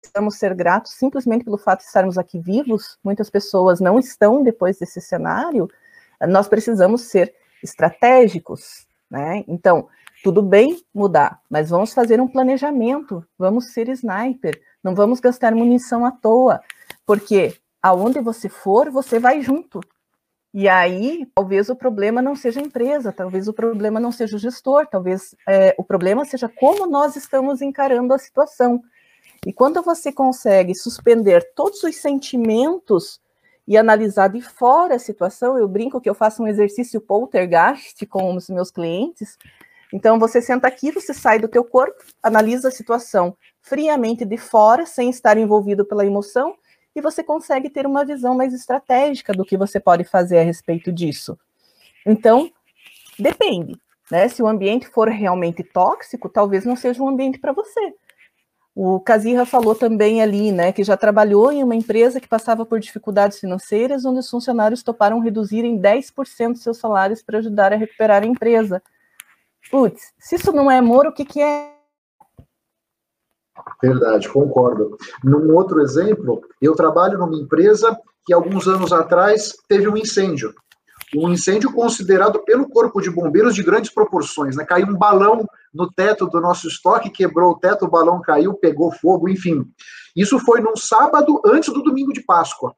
precisamos 0.03 0.37
ser 0.37 0.55
gratos 0.55 0.93
simplesmente 0.93 1.45
pelo 1.45 1.59
fato 1.59 1.81
de 1.81 1.87
estarmos 1.87 2.19
aqui 2.19 2.41
vivos. 2.41 2.99
Muitas 3.05 3.31
pessoas 3.31 3.79
não 3.79 3.99
estão 3.99 4.43
depois 4.43 4.79
desse 4.79 5.01
cenário. 5.01 5.71
Nós 6.29 6.49
precisamos 6.49 7.03
ser 7.03 7.35
estratégicos, 7.63 8.87
né? 9.11 9.45
Então, 9.49 9.89
tudo 10.23 10.43
bem 10.43 10.83
mudar, 10.95 11.41
mas 11.49 11.71
vamos 11.71 11.95
fazer 11.95 12.21
um 12.21 12.29
planejamento, 12.29 13.25
vamos 13.39 13.73
ser 13.73 13.89
sniper, 13.89 14.61
não 14.83 14.95
vamos 14.95 15.21
gastar 15.21 15.55
munição 15.55 16.05
à 16.05 16.11
toa, 16.11 16.61
porque 17.07 17.55
aonde 17.83 18.21
você 18.21 18.49
for, 18.49 18.91
você 18.91 19.19
vai 19.19 19.41
junto. 19.41 19.81
E 20.53 20.69
aí, 20.69 21.27
talvez 21.35 21.71
o 21.71 21.77
problema 21.77 22.21
não 22.21 22.35
seja 22.35 22.61
a 22.61 22.65
empresa, 22.65 23.13
talvez 23.13 23.47
o 23.47 23.53
problema 23.53 24.01
não 24.01 24.11
seja 24.11 24.37
o 24.37 24.39
gestor, 24.39 24.87
talvez 24.87 25.35
é, 25.49 25.75
o 25.79 25.85
problema 25.85 26.25
seja 26.25 26.49
como 26.49 26.87
nós 26.87 27.15
estamos 27.15 27.63
encarando 27.63 28.13
a 28.13 28.19
situação. 28.19 28.83
E 29.47 29.53
quando 29.53 29.81
você 29.81 30.13
consegue 30.13 30.75
suspender 30.75 31.53
todos 31.55 31.83
os 31.85 31.97
sentimentos 31.97 33.21
e 33.71 33.77
analisar 33.77 34.27
de 34.27 34.41
fora 34.41 34.97
a 34.97 34.99
situação, 34.99 35.57
eu 35.57 35.69
brinco 35.69 36.01
que 36.01 36.11
eu 36.11 36.15
faço 36.15 36.43
um 36.43 36.49
exercício 36.49 37.01
poltergeist 37.01 38.05
com 38.05 38.35
os 38.35 38.51
meus 38.51 38.69
clientes. 38.69 39.39
Então 39.93 40.19
você 40.19 40.43
senta 40.43 40.67
aqui, 40.67 40.91
você 40.91 41.15
sai 41.15 41.39
do 41.39 41.47
teu 41.47 41.63
corpo, 41.63 42.03
analisa 42.21 42.67
a 42.67 42.73
situação 42.73 43.37
friamente 43.63 44.25
de 44.25 44.37
fora, 44.37 44.85
sem 44.85 45.09
estar 45.09 45.39
envolvido 45.39 45.85
pela 45.85 46.05
emoção, 46.05 46.57
e 46.97 47.01
você 47.01 47.23
consegue 47.23 47.71
ter 47.71 47.87
uma 47.87 48.05
visão 48.05 48.35
mais 48.35 48.53
estratégica 48.53 49.33
do 49.33 49.45
que 49.45 49.57
você 49.57 49.79
pode 49.79 50.03
fazer 50.03 50.41
a 50.41 50.43
respeito 50.43 50.91
disso. 50.91 51.39
Então, 52.05 52.51
depende, 53.17 53.81
né? 54.11 54.27
Se 54.27 54.43
o 54.43 54.49
ambiente 54.49 54.89
for 54.89 55.09
realmente 55.09 55.63
tóxico, 55.63 56.29
talvez 56.29 56.65
não 56.65 56.75
seja 56.75 57.01
um 57.01 57.09
ambiente 57.09 57.39
para 57.39 57.53
você. 57.53 57.95
O 58.83 58.99
Kazirra 58.99 59.45
falou 59.45 59.75
também 59.75 60.23
ali, 60.23 60.51
né, 60.51 60.73
que 60.73 60.83
já 60.83 60.97
trabalhou 60.97 61.53
em 61.53 61.63
uma 61.63 61.75
empresa 61.75 62.19
que 62.19 62.27
passava 62.27 62.65
por 62.65 62.81
dificuldades 62.81 63.39
financeiras, 63.39 64.07
onde 64.07 64.21
os 64.21 64.31
funcionários 64.31 64.83
toparam 64.83 65.21
reduzir 65.21 65.67
em 65.67 65.79
10% 65.79 66.57
seus 66.57 66.79
salários 66.79 67.23
para 67.23 67.41
ajudar 67.41 67.75
a 67.75 67.77
recuperar 67.77 68.23
a 68.23 68.27
empresa. 68.27 68.83
Putz, 69.71 70.15
se 70.19 70.37
isso 70.37 70.51
não 70.51 70.71
é 70.71 70.79
amor, 70.79 71.07
o 71.07 71.13
que, 71.13 71.27
que 71.27 71.43
é? 71.43 71.75
Verdade, 73.83 74.27
concordo. 74.31 74.97
Num 75.23 75.55
outro 75.55 75.83
exemplo, 75.83 76.41
eu 76.59 76.75
trabalho 76.75 77.19
numa 77.19 77.37
empresa 77.37 77.95
que 78.25 78.33
alguns 78.33 78.67
anos 78.67 78.95
atrás 78.95 79.59
teve 79.69 79.91
um 79.91 79.97
incêndio. 79.99 80.55
Um 81.17 81.29
incêndio 81.29 81.73
considerado 81.73 82.39
pelo 82.45 82.69
Corpo 82.69 83.01
de 83.01 83.11
Bombeiros 83.11 83.55
de 83.55 83.63
grandes 83.63 83.93
proporções. 83.93 84.57
Né? 84.57 84.65
Caiu 84.65 84.87
um 84.87 84.97
balão 84.97 85.45
no 85.75 85.91
teto 85.91 86.27
do 86.27 86.41
nosso 86.41 86.69
estoque, 86.69 87.11
quebrou 87.11 87.53
o 87.53 87.59
teto, 87.59 87.85
o 87.85 87.91
balão 87.91 88.21
caiu, 88.21 88.55
pegou 88.55 88.93
fogo, 88.93 89.29
enfim. 89.29 89.65
Isso 90.15 90.39
foi 90.39 90.61
num 90.61 90.77
sábado 90.77 91.41
antes 91.45 91.73
do 91.73 91.83
domingo 91.83 92.13
de 92.13 92.23
Páscoa. 92.23 92.75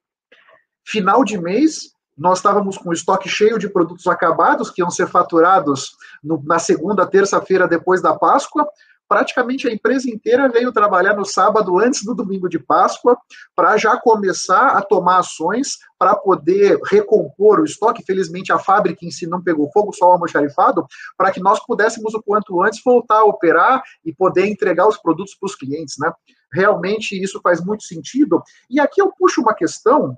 Final 0.84 1.24
de 1.24 1.38
mês, 1.38 1.92
nós 2.16 2.38
estávamos 2.38 2.76
com 2.76 2.90
o 2.90 2.92
estoque 2.92 3.28
cheio 3.28 3.58
de 3.58 3.68
produtos 3.68 4.06
acabados 4.06 4.70
que 4.70 4.82
iam 4.82 4.90
ser 4.90 5.08
faturados 5.08 5.96
no, 6.22 6.42
na 6.44 6.58
segunda, 6.58 7.06
terça-feira 7.06 7.66
depois 7.66 8.02
da 8.02 8.14
Páscoa 8.14 8.66
praticamente 9.12 9.68
a 9.68 9.70
empresa 9.70 10.08
inteira 10.08 10.48
veio 10.48 10.72
trabalhar 10.72 11.14
no 11.14 11.26
sábado 11.26 11.78
antes 11.78 12.02
do 12.02 12.14
domingo 12.14 12.48
de 12.48 12.58
Páscoa 12.58 13.14
para 13.54 13.76
já 13.76 13.94
começar 13.94 14.68
a 14.68 14.80
tomar 14.80 15.18
ações 15.18 15.76
para 15.98 16.16
poder 16.16 16.80
recompor 16.86 17.60
o 17.60 17.64
estoque. 17.66 18.02
Felizmente 18.02 18.54
a 18.54 18.58
fábrica 18.58 19.04
em 19.04 19.10
si 19.10 19.26
não 19.26 19.42
pegou 19.42 19.70
fogo, 19.70 19.92
só 19.92 20.08
o 20.08 20.12
almoxarifado, 20.12 20.86
para 21.14 21.30
que 21.30 21.40
nós 21.40 21.62
pudéssemos 21.66 22.14
o 22.14 22.22
quanto 22.22 22.62
antes 22.62 22.80
voltar 22.82 23.18
a 23.18 23.24
operar 23.24 23.82
e 24.02 24.14
poder 24.14 24.46
entregar 24.46 24.88
os 24.88 24.96
produtos 24.96 25.34
para 25.34 25.46
os 25.46 25.54
clientes, 25.54 25.96
né? 25.98 26.10
Realmente 26.50 27.22
isso 27.22 27.38
faz 27.42 27.62
muito 27.62 27.84
sentido. 27.84 28.42
E 28.70 28.80
aqui 28.80 29.02
eu 29.02 29.12
puxo 29.12 29.42
uma 29.42 29.52
questão 29.52 30.16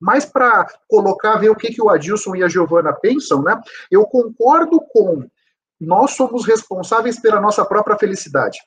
mais 0.00 0.24
para 0.24 0.66
colocar, 0.88 1.36
ver 1.36 1.50
o 1.50 1.54
que, 1.54 1.72
que 1.72 1.80
o 1.80 1.88
Adilson 1.88 2.34
e 2.34 2.42
a 2.42 2.48
Giovana 2.48 2.92
pensam, 2.92 3.42
né? 3.42 3.60
Eu 3.88 4.04
concordo 4.06 4.80
com 4.92 5.24
nós 5.80 6.12
somos 6.12 6.46
responsáveis 6.46 7.20
pela 7.20 7.40
nossa 7.40 7.64
própria 7.64 7.98
felicidade. 7.98 8.58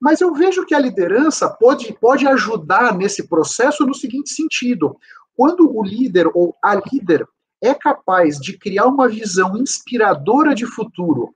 Mas 0.00 0.20
eu 0.20 0.32
vejo 0.34 0.64
que 0.64 0.74
a 0.74 0.78
liderança 0.78 1.48
pode, 1.48 1.92
pode 2.00 2.26
ajudar 2.26 2.96
nesse 2.96 3.28
processo 3.28 3.84
no 3.84 3.94
seguinte 3.94 4.30
sentido: 4.30 4.96
quando 5.36 5.70
o 5.76 5.82
líder 5.82 6.28
ou 6.34 6.56
a 6.62 6.74
líder 6.74 7.26
é 7.62 7.74
capaz 7.74 8.38
de 8.38 8.56
criar 8.58 8.86
uma 8.86 9.08
visão 9.08 9.56
inspiradora 9.58 10.54
de 10.54 10.64
futuro 10.64 11.34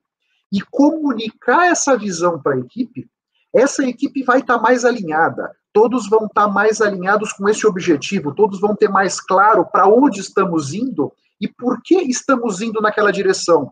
e 0.50 0.60
comunicar 0.70 1.66
essa 1.66 1.96
visão 1.96 2.40
para 2.40 2.54
a 2.54 2.58
equipe, 2.58 3.06
essa 3.54 3.84
equipe 3.84 4.22
vai 4.22 4.40
estar 4.40 4.56
tá 4.56 4.62
mais 4.62 4.84
alinhada, 4.84 5.50
todos 5.72 6.08
vão 6.08 6.26
estar 6.26 6.46
tá 6.46 6.48
mais 6.48 6.80
alinhados 6.80 7.32
com 7.32 7.48
esse 7.48 7.66
objetivo, 7.66 8.34
todos 8.34 8.60
vão 8.60 8.74
ter 8.74 8.88
mais 8.88 9.20
claro 9.20 9.66
para 9.70 9.86
onde 9.86 10.20
estamos 10.20 10.72
indo 10.72 11.12
e 11.40 11.46
por 11.46 11.82
que 11.82 11.96
estamos 11.96 12.62
indo 12.62 12.80
naquela 12.80 13.12
direção. 13.12 13.70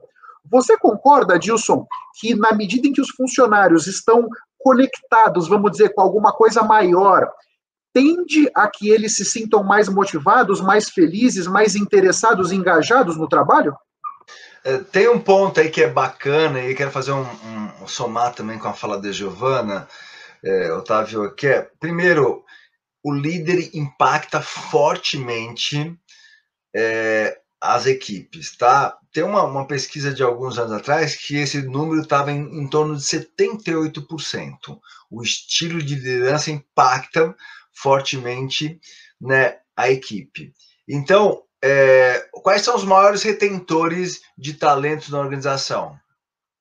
Você 0.50 0.76
concorda, 0.76 1.38
Dilson, 1.38 1.86
que 2.18 2.34
na 2.34 2.52
medida 2.52 2.86
em 2.86 2.92
que 2.92 3.00
os 3.00 3.10
funcionários 3.10 3.86
estão 3.86 4.28
conectados, 4.58 5.48
vamos 5.48 5.72
dizer, 5.72 5.94
com 5.94 6.00
alguma 6.00 6.32
coisa 6.32 6.62
maior, 6.62 7.28
tende 7.92 8.50
a 8.54 8.68
que 8.68 8.88
eles 8.88 9.16
se 9.16 9.24
sintam 9.24 9.62
mais 9.62 9.88
motivados, 9.88 10.60
mais 10.60 10.88
felizes, 10.88 11.46
mais 11.46 11.74
interessados, 11.74 12.52
engajados 12.52 13.16
no 13.16 13.28
trabalho? 13.28 13.76
É, 14.64 14.78
tem 14.78 15.08
um 15.08 15.18
ponto 15.18 15.60
aí 15.60 15.68
que 15.68 15.82
é 15.82 15.88
bacana 15.88 16.60
e 16.60 16.74
quero 16.74 16.90
fazer 16.90 17.12
um, 17.12 17.22
um, 17.22 17.82
um 17.82 17.88
somar 17.88 18.32
também 18.32 18.58
com 18.58 18.68
a 18.68 18.72
fala 18.72 19.00
de 19.00 19.12
Giovana, 19.12 19.88
é, 20.42 20.72
Otávio, 20.72 21.34
que 21.34 21.48
é, 21.48 21.68
primeiro, 21.80 22.44
o 23.02 23.12
líder 23.12 23.70
impacta 23.74 24.40
fortemente 24.40 25.96
é, 26.74 27.38
as 27.62 27.86
equipes, 27.86 28.56
tá? 28.56 28.98
Tem 29.12 29.22
uma, 29.22 29.44
uma 29.44 29.64
pesquisa 29.64 30.12
de 30.12 30.20
alguns 30.20 30.58
anos 30.58 30.72
atrás 30.72 31.14
que 31.14 31.36
esse 31.36 31.62
número 31.62 32.02
estava 32.02 32.32
em, 32.32 32.40
em 32.58 32.66
torno 32.68 32.96
de 32.96 33.02
78%. 33.02 34.80
O 35.08 35.22
estilo 35.22 35.80
de 35.80 35.94
liderança 35.94 36.50
impacta 36.50 37.36
fortemente 37.72 38.80
né, 39.20 39.58
a 39.76 39.88
equipe. 39.88 40.52
Então, 40.88 41.44
é, 41.62 42.28
quais 42.32 42.62
são 42.62 42.74
os 42.74 42.82
maiores 42.82 43.22
retentores 43.22 44.22
de 44.36 44.54
talentos 44.54 45.10
na 45.10 45.20
organização? 45.20 45.96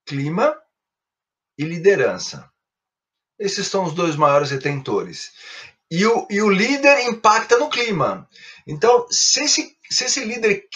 Clima 0.05 0.55
e 1.57 1.63
liderança. 1.63 2.47
Esses 3.39 3.65
são 3.65 3.85
os 3.85 3.93
dois 3.93 4.15
maiores 4.15 4.51
retentores. 4.51 5.31
E 5.89 6.05
o, 6.05 6.27
e 6.29 6.43
o 6.43 6.49
líder 6.49 7.07
impacta 7.07 7.57
no 7.57 7.71
clima. 7.71 8.29
Então, 8.67 9.07
se 9.09 9.43
esse 9.43 9.80
se 9.91 10.05
esse 10.05 10.23
líder 10.23 10.67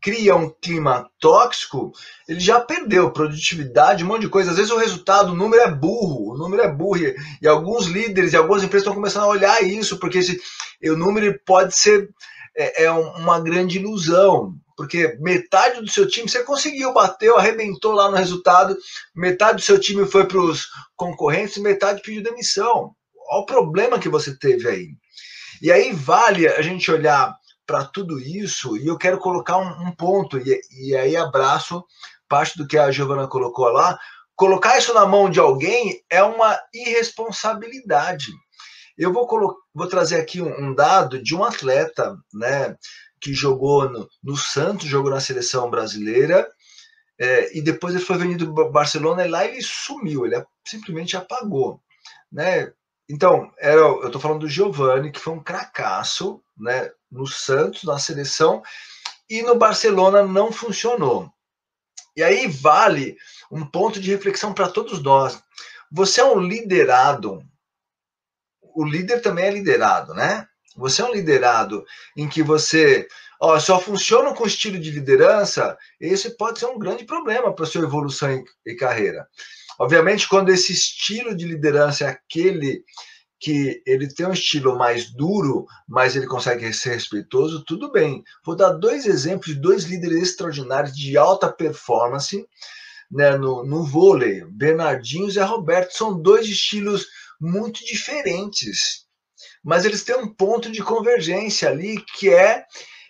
cria 0.00 0.34
um 0.34 0.48
clima 0.48 1.10
tóxico, 1.20 1.92
ele 2.26 2.40
já 2.40 2.58
perdeu 2.58 3.10
produtividade, 3.10 4.02
um 4.02 4.06
monte 4.06 4.22
de 4.22 4.30
coisa. 4.30 4.50
Às 4.50 4.56
vezes 4.56 4.72
o 4.72 4.78
resultado, 4.78 5.32
o 5.32 5.36
número 5.36 5.62
é 5.62 5.70
burro, 5.70 6.32
o 6.32 6.38
número 6.38 6.62
é 6.62 6.68
burro. 6.68 6.96
E, 7.42 7.46
alguns 7.46 7.86
líderes 7.86 8.32
e 8.32 8.36
algumas 8.36 8.62
empresas 8.62 8.82
estão 8.82 8.94
começando 8.94 9.24
a 9.24 9.28
olhar 9.28 9.62
isso, 9.62 9.98
porque 9.98 10.18
esse, 10.18 10.40
o 10.84 10.96
número 10.96 11.38
pode 11.44 11.76
ser 11.76 12.08
é, 12.56 12.84
é 12.84 12.90
uma 12.90 13.38
grande 13.40 13.78
ilusão. 13.78 14.54
Porque 14.74 15.18
metade 15.20 15.82
do 15.82 15.90
seu 15.90 16.08
time 16.08 16.26
você 16.26 16.42
conseguiu, 16.42 16.94
bateu, 16.94 17.36
arrebentou 17.36 17.92
lá 17.92 18.10
no 18.10 18.16
resultado, 18.16 18.74
metade 19.14 19.56
do 19.56 19.62
seu 19.62 19.78
time 19.78 20.06
foi 20.06 20.26
para 20.26 20.40
os 20.40 20.68
concorrentes, 20.96 21.58
metade 21.58 22.00
pediu 22.00 22.22
demissão. 22.22 22.94
Olha 23.30 23.42
o 23.42 23.46
problema 23.46 23.98
que 23.98 24.08
você 24.08 24.34
teve 24.34 24.66
aí. 24.66 24.88
E 25.60 25.70
aí 25.70 25.92
vale 25.92 26.48
a 26.48 26.62
gente 26.62 26.90
olhar 26.90 27.36
para 27.66 27.84
tudo 27.84 28.18
isso, 28.18 28.76
e 28.76 28.86
eu 28.86 28.98
quero 28.98 29.18
colocar 29.18 29.58
um, 29.58 29.88
um 29.88 29.92
ponto, 29.92 30.38
e, 30.38 30.60
e, 30.70 30.96
aí 30.96 31.16
abraço 31.16 31.84
parte 32.28 32.56
do 32.56 32.66
que 32.66 32.78
a 32.78 32.90
Giovana 32.90 33.28
colocou 33.28 33.68
lá. 33.68 33.98
Colocar 34.34 34.78
isso 34.78 34.94
na 34.94 35.04
mão 35.04 35.28
de 35.28 35.38
alguém 35.38 36.02
é 36.10 36.22
uma 36.22 36.58
irresponsabilidade. 36.72 38.32
Eu 38.96 39.12
vou, 39.12 39.26
vou 39.74 39.86
trazer 39.86 40.18
aqui 40.18 40.40
um, 40.40 40.68
um, 40.68 40.74
dado 40.74 41.22
de 41.22 41.34
um 41.34 41.44
atleta 41.44 42.16
né, 42.32 42.76
que 43.20 43.34
jogou 43.34 43.88
no, 43.88 44.08
no 44.22 44.36
Santos, 44.36 44.86
jogou 44.86 45.10
na 45.10 45.20
seleção 45.20 45.68
brasileira, 45.68 46.48
é, 47.18 47.56
e 47.56 47.60
depois 47.60 47.94
ele 47.94 48.04
foi 48.04 48.16
vendido 48.16 48.52
para 48.54 48.70
Barcelona 48.70 49.24
e 49.24 49.30
lá 49.30 49.44
ele 49.44 49.62
sumiu, 49.62 50.24
ele 50.24 50.42
simplesmente 50.66 51.16
apagou. 51.16 51.80
Né? 52.30 52.72
Então, 53.08 53.52
era, 53.58 53.80
eu 53.80 54.06
estou 54.06 54.20
falando 54.20 54.40
do 54.40 54.48
Giovani, 54.48 55.10
que 55.10 55.20
foi 55.20 55.32
um 55.32 55.42
cracaço, 55.42 56.42
né, 56.56 56.90
no 57.10 57.26
Santos, 57.26 57.84
na 57.84 57.98
seleção, 57.98 58.62
e 59.28 59.42
no 59.42 59.54
Barcelona 59.54 60.22
não 60.22 60.52
funcionou. 60.52 61.30
E 62.16 62.22
aí 62.22 62.46
vale 62.46 63.16
um 63.50 63.64
ponto 63.64 64.00
de 64.00 64.10
reflexão 64.10 64.52
para 64.52 64.68
todos 64.68 65.02
nós. 65.02 65.42
Você 65.90 66.20
é 66.20 66.24
um 66.24 66.38
liderado, 66.38 67.42
o 68.74 68.84
líder 68.84 69.20
também 69.20 69.46
é 69.46 69.50
liderado, 69.50 70.14
né? 70.14 70.46
Você 70.76 71.02
é 71.02 71.04
um 71.04 71.12
liderado 71.12 71.84
em 72.16 72.28
que 72.28 72.42
você 72.42 73.06
ó, 73.42 73.58
só 73.58 73.78
funciona 73.80 74.32
com 74.34 74.46
estilo 74.46 74.78
de 74.78 74.90
liderança, 74.90 75.76
esse 76.00 76.30
pode 76.36 76.58
ser 76.60 76.66
um 76.66 76.78
grande 76.78 77.04
problema 77.04 77.52
para 77.54 77.66
sua 77.66 77.82
evolução 77.82 78.42
e 78.64 78.74
carreira. 78.74 79.28
Obviamente, 79.78 80.28
quando 80.28 80.50
esse 80.50 80.72
estilo 80.72 81.34
de 81.34 81.46
liderança 81.46 82.04
é 82.04 82.08
aquele 82.08 82.84
que 83.42 83.82
ele 83.84 84.06
tem 84.06 84.24
um 84.24 84.32
estilo 84.32 84.78
mais 84.78 85.12
duro, 85.12 85.66
mas 85.88 86.14
ele 86.14 86.28
consegue 86.28 86.72
ser 86.72 86.90
respeitoso, 86.90 87.64
tudo 87.64 87.90
bem. 87.90 88.22
Vou 88.46 88.54
dar 88.54 88.70
dois 88.70 89.04
exemplos 89.04 89.46
de 89.48 89.60
dois 89.60 89.82
líderes 89.84 90.22
extraordinários 90.22 90.94
de 90.94 91.18
alta 91.18 91.52
performance 91.52 92.46
né, 93.10 93.36
no, 93.36 93.64
no 93.64 93.84
vôlei. 93.84 94.44
Bernardinho 94.44 95.26
e 95.26 95.30
Zé 95.32 95.42
Roberto 95.42 95.90
são 95.90 96.22
dois 96.22 96.46
estilos 96.46 97.08
muito 97.40 97.84
diferentes, 97.84 99.06
mas 99.64 99.84
eles 99.84 100.04
têm 100.04 100.16
um 100.16 100.32
ponto 100.32 100.70
de 100.70 100.80
convergência 100.80 101.68
ali 101.68 102.00
que 102.16 102.30
é 102.30 102.64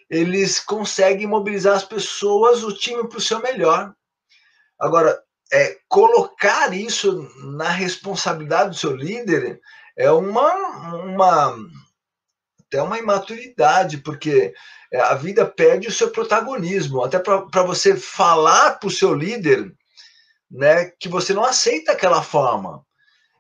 eles 0.08 0.58
conseguem 0.60 1.26
mobilizar 1.26 1.76
as 1.76 1.84
pessoas, 1.84 2.62
o 2.62 2.72
time 2.72 3.06
para 3.06 3.18
o 3.18 3.20
seu 3.20 3.40
melhor. 3.40 3.94
Agora, 4.78 5.18
é, 5.52 5.78
colocar 5.86 6.72
isso 6.72 7.28
na 7.56 7.68
responsabilidade 7.68 8.70
do 8.70 8.76
seu 8.76 8.96
líder 8.96 9.60
é 9.96 10.10
uma, 10.10 10.54
uma 11.04 11.56
até 12.66 12.80
uma 12.80 12.98
imaturidade, 12.98 13.98
porque 13.98 14.54
é, 14.90 15.00
a 15.00 15.14
vida 15.14 15.44
pede 15.44 15.88
o 15.88 15.92
seu 15.92 16.10
protagonismo, 16.10 17.04
até 17.04 17.18
para 17.18 17.62
você 17.62 17.94
falar 17.94 18.78
para 18.78 18.86
o 18.88 18.90
seu 18.90 19.12
líder 19.12 19.70
né, 20.50 20.86
que 20.98 21.08
você 21.08 21.34
não 21.34 21.44
aceita 21.44 21.92
aquela 21.92 22.22
forma. 22.22 22.82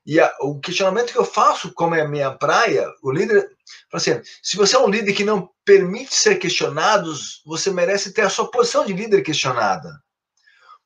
E 0.04 0.20
a, 0.20 0.30
o 0.40 0.60
questionamento 0.60 1.12
que 1.12 1.18
eu 1.18 1.24
faço, 1.24 1.72
como 1.72 1.94
é 1.94 2.02
a 2.02 2.08
minha 2.08 2.30
praia, 2.30 2.86
o 3.02 3.10
líder, 3.10 3.48
assim, 3.92 4.20
se 4.42 4.56
você 4.58 4.76
é 4.76 4.78
um 4.78 4.88
líder 4.88 5.14
que 5.14 5.24
não 5.24 5.48
permite 5.64 6.14
ser 6.14 6.36
questionado, 6.36 7.10
você 7.46 7.70
merece 7.70 8.12
ter 8.12 8.22
a 8.22 8.30
sua 8.30 8.50
posição 8.50 8.84
de 8.84 8.92
líder 8.92 9.22
questionada. 9.22 9.88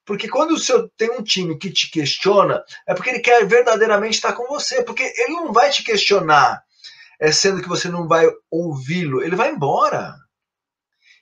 Porque 0.07 0.29
quando 0.29 0.53
o 0.53 0.59
seu 0.59 0.89
tem 0.91 1.11
um 1.11 1.23
time 1.23 1.59
que 1.59 1.69
te 1.69 1.91
questiona, 1.91 2.65
é 2.87 2.95
porque 2.95 3.11
ele 3.11 3.19
quer 3.19 3.45
verdadeiramente 3.45 4.15
estar 4.15 4.33
com 4.35 4.47
você, 4.47 4.85
porque 4.85 5.03
ele 5.03 5.33
não 5.33 5.53
vai 5.53 5.69
te 5.69 5.83
questionar, 5.83 6.63
é 7.19 7.33
sendo 7.33 7.61
que 7.61 7.69
você 7.69 7.89
não 7.89 8.07
vai 8.07 8.25
ouvi-lo, 8.49 9.21
ele 9.21 9.35
vai 9.35 9.51
embora. 9.51 10.15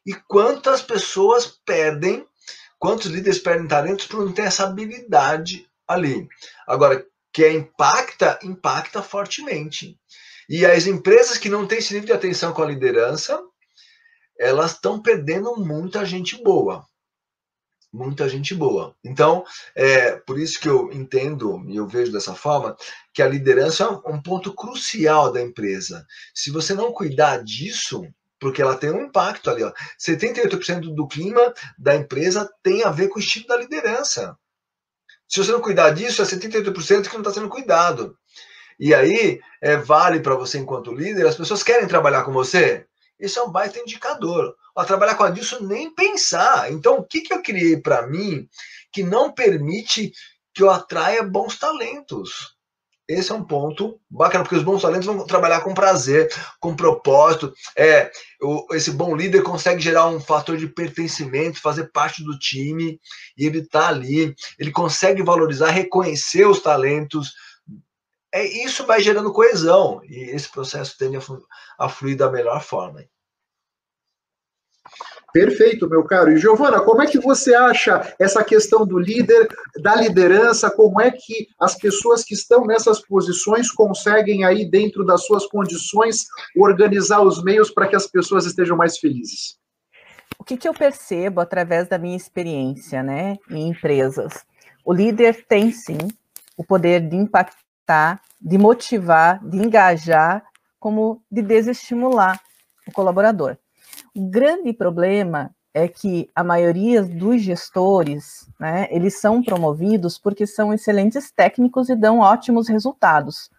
E 0.05 0.13
quantas 0.29 0.83
pessoas 0.83 1.47
perdem, 1.65 2.27
quantos 2.79 3.07
líderes 3.07 3.39
perdem 3.39 3.67
talentos 3.67 4.07
por 4.07 4.23
não 4.23 4.35
ter 4.35 4.43
essa 4.43 4.65
habilidade 4.65 5.67
ali. 5.89 6.29
Agora, 6.67 7.07
que 7.33 7.43
é 7.43 7.53
impacta, 7.55 8.39
impacta 8.43 9.03
fortemente. 9.03 9.99
E 10.47 10.67
as 10.67 10.87
empresas 10.87 11.39
que 11.39 11.49
não 11.49 11.67
têm 11.67 11.79
esse 11.79 11.95
nível 11.95 12.09
de 12.09 12.13
atenção 12.13 12.53
com 12.53 12.63
a 12.63 12.67
liderança, 12.67 13.43
elas 14.39 14.73
estão 14.73 15.01
perdendo 15.01 15.57
muita 15.57 16.05
gente 16.05 16.37
boa 16.43 16.87
muita 17.95 18.29
gente 18.29 18.55
boa. 18.55 18.95
Então, 19.05 19.45
é 19.75 20.17
por 20.17 20.39
isso 20.39 20.61
que 20.61 20.69
eu 20.69 20.93
entendo 20.93 21.65
e 21.69 21.77
eu 21.77 21.87
vejo 21.87 22.11
dessa 22.11 22.35
forma 22.35 22.77
que 23.13 23.23
a 23.23 23.29
liderança 23.29 23.85
é 23.85 24.11
um 24.11 24.21
ponto 24.21 24.53
crucial 24.53 25.33
da 25.33 25.41
empresa. 25.41 26.05
Se 26.35 26.51
você 26.51 26.75
não 26.75 26.93
cuidar 26.93 27.43
disso, 27.45 28.03
porque 28.41 28.61
ela 28.61 28.77
tem 28.77 28.91
um 28.91 29.03
impacto 29.03 29.49
ali, 29.49 29.63
ó, 29.63 29.73
78% 29.99 30.93
do 30.93 31.07
clima 31.07 31.55
da 31.79 31.95
empresa 31.95 32.51
tem 32.63 32.83
a 32.83 32.91
ver 32.91 33.09
com 33.09 33.19
o 33.19 33.23
estilo 33.23 33.47
da 33.47 33.57
liderança. 33.57 34.37
Se 35.29 35.39
você 35.39 35.53
não 35.53 35.61
cuidar 35.61 35.91
disso, 35.91 36.21
é 36.21 36.25
78% 36.25 37.09
que 37.09 37.15
não 37.15 37.21
está 37.21 37.33
sendo 37.33 37.49
cuidado. 37.49 38.19
E 38.79 38.93
aí, 38.93 39.41
é, 39.63 39.77
vale 39.77 40.19
para 40.19 40.35
você 40.35 40.59
enquanto 40.59 40.93
líder, 40.93 41.27
as 41.27 41.37
pessoas 41.37 41.63
querem 41.63 41.87
trabalhar 41.87 42.25
com 42.25 42.33
você? 42.33 42.87
Isso 43.21 43.39
é 43.39 43.43
um 43.43 43.53
baita 43.53 43.79
indicador. 43.79 44.57
Ó, 44.77 44.85
trabalhar 44.85 45.15
com 45.15 45.25
a 45.25 45.31
Dilson 45.31 45.61
nem 45.61 45.95
pensar. 45.95 46.73
Então, 46.73 46.99
o 46.99 47.05
que, 47.05 47.21
que 47.21 47.33
eu 47.33 47.43
criei 47.43 47.77
para 47.77 48.07
mim 48.07 48.49
que 48.93 49.03
não 49.03 49.33
permite 49.33 50.13
que 50.53 50.63
eu 50.63 50.71
atraia 50.71 51.23
bons 51.23 51.59
talentos? 51.59 52.55
Esse 53.07 53.33
é 53.33 53.35
um 53.35 53.45
ponto 53.45 54.01
bacana, 54.09 54.45
porque 54.45 54.57
os 54.57 54.63
bons 54.63 54.81
talentos 54.81 55.07
vão 55.07 55.27
trabalhar 55.27 55.61
com 55.61 55.75
prazer, 55.75 56.33
com 56.59 56.75
propósito. 56.75 57.53
É, 57.77 58.11
esse 58.73 58.91
bom 58.91 59.15
líder 59.15 59.43
consegue 59.43 59.81
gerar 59.81 60.07
um 60.09 60.19
fator 60.19 60.57
de 60.57 60.67
pertencimento, 60.67 61.61
fazer 61.61 61.91
parte 61.93 62.25
do 62.25 62.39
time, 62.39 62.99
e 63.37 63.47
ele 63.47 63.59
está 63.59 63.89
ali, 63.89 64.35
ele 64.59 64.71
consegue 64.73 65.23
valorizar, 65.23 65.69
reconhecer 65.69 66.47
os 66.47 66.61
talentos. 66.61 67.35
É, 68.33 68.43
isso 68.65 68.87
vai 68.87 69.03
gerando 69.03 69.35
coesão, 69.35 70.01
e 70.05 70.31
esse 70.31 70.49
processo 70.51 70.97
tende 70.97 71.19
a, 71.19 71.21
a 71.79 71.89
fluir 71.91 72.17
da 72.17 72.31
melhor 72.31 72.63
forma. 72.63 73.05
Perfeito, 75.35 75.91
meu 75.91 76.05
caro. 76.05 76.31
E 76.31 76.39
Giovana, 76.39 76.81
como 76.81 77.03
é 77.03 77.09
que 77.09 77.19
você 77.19 77.57
acha 77.57 78.15
essa 78.21 78.45
questão 78.45 78.87
do 78.87 78.97
líder, 78.97 79.49
da 79.83 79.97
liderança? 79.97 80.71
Como 80.71 81.01
é 81.01 81.11
que 81.11 81.49
as 81.61 81.75
pessoas 81.75 82.23
que 82.23 82.35
estão 82.35 82.65
nessas 82.65 83.01
posições 83.05 83.69
conseguem 83.69 84.45
aí 84.45 84.65
dentro 84.65 85.05
das 85.05 85.27
suas 85.27 85.45
condições 85.45 86.19
organizar 86.57 87.21
os 87.21 87.43
meios 87.43 87.69
para 87.69 87.89
que 87.89 87.97
as 87.97 88.07
pessoas 88.07 88.47
estejam 88.47 88.77
mais 88.77 88.97
felizes? 88.97 89.59
O 90.39 90.45
que, 90.45 90.57
que 90.57 90.69
eu 90.69 90.73
percebo 90.73 91.41
através 91.41 91.89
da 91.89 91.99
minha 91.99 92.17
experiência, 92.17 93.03
né, 93.03 93.37
em 93.51 93.71
empresas? 93.71 94.47
O 94.85 94.93
líder 94.93 95.45
tem 95.49 95.73
sim 95.73 95.99
o 96.57 96.63
poder 96.65 97.01
de 97.01 97.17
impactar, 97.17 98.23
de 98.41 98.57
motivar, 98.57 99.45
de 99.45 99.57
engajar, 99.57 100.45
como 100.79 101.21
de 101.29 101.43
desestimular 101.43 102.41
o 102.87 102.93
colaborador. 102.93 103.57
O 104.17 104.29
grande 104.29 104.73
problema 104.73 105.51
é 105.75 105.89
que 105.89 106.31
a 106.37 106.45
maioria 106.45 107.03
dos 107.03 107.43
gestores, 107.43 108.49
né, 108.61 108.87
eles 108.89 109.19
são 109.19 109.43
promovidos 109.43 110.17
porque 110.19 110.47
são 110.47 110.73
excelentes 110.73 111.33
técnicos 111.33 111.89
e 111.89 111.97
dão 111.97 112.21
ótimos 112.21 112.69
resultados. 112.69 113.51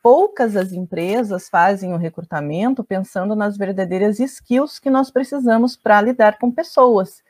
Poucas 0.00 0.54
as 0.54 0.70
empresas 0.70 1.48
fazem 1.48 1.92
o 1.92 1.96
recrutamento 1.96 2.84
pensando 2.84 3.34
nas 3.34 3.56
verdadeiras 3.56 4.20
skills 4.20 4.78
que 4.78 4.88
nós 4.88 5.10
precisamos 5.10 5.76
para 5.76 6.00
lidar 6.00 6.38
com 6.38 6.48
pessoas, 6.48 7.20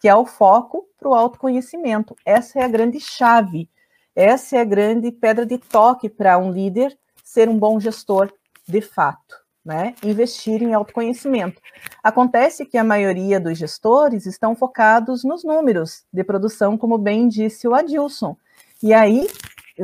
que 0.00 0.08
é 0.08 0.14
o 0.14 0.24
foco 0.24 0.88
para 0.98 1.10
o 1.10 1.14
autoconhecimento. 1.14 2.16
Essa 2.24 2.60
é 2.60 2.64
a 2.64 2.68
grande 2.68 2.98
chave, 3.00 3.68
essa 4.16 4.56
é 4.56 4.60
a 4.62 4.64
grande 4.64 5.12
pedra 5.12 5.44
de 5.44 5.58
toque 5.58 6.08
para 6.08 6.38
um 6.38 6.50
líder 6.50 6.98
ser 7.22 7.50
um 7.50 7.58
bom 7.58 7.78
gestor 7.78 8.32
de 8.66 8.80
fato 8.80 9.43
né, 9.64 9.94
investir 10.04 10.62
em 10.62 10.74
autoconhecimento. 10.74 11.60
Acontece 12.02 12.66
que 12.66 12.76
a 12.76 12.84
maioria 12.84 13.40
dos 13.40 13.56
gestores 13.56 14.26
estão 14.26 14.54
focados 14.54 15.24
nos 15.24 15.42
números 15.42 16.04
de 16.12 16.22
produção, 16.22 16.76
como 16.76 16.98
bem 16.98 17.28
disse 17.28 17.66
o 17.66 17.74
Adilson. 17.74 18.36
E 18.82 18.92
aí 18.92 19.26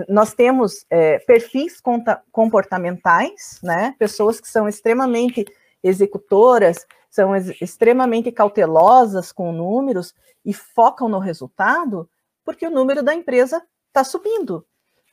nós 0.09 0.35
temos 0.35 0.85
é, 0.91 1.19
perfis 1.21 1.81
comportamentais, 2.31 3.59
né, 3.63 3.95
pessoas 3.99 4.41
que 4.41 4.49
são 4.49 4.69
extremamente 4.69 5.45
executoras, 5.83 6.87
são 7.11 7.35
ex 7.35 7.61
extremamente 7.61 8.31
cautelosas 8.31 9.33
com 9.33 9.53
números 9.53 10.15
e 10.45 10.53
focam 10.53 11.09
no 11.09 11.19
resultado, 11.19 12.09
porque 12.45 12.67
o 12.67 12.71
número 12.71 13.03
da 13.03 13.15
empresa 13.15 13.63
está 13.89 14.05
subindo. 14.05 14.65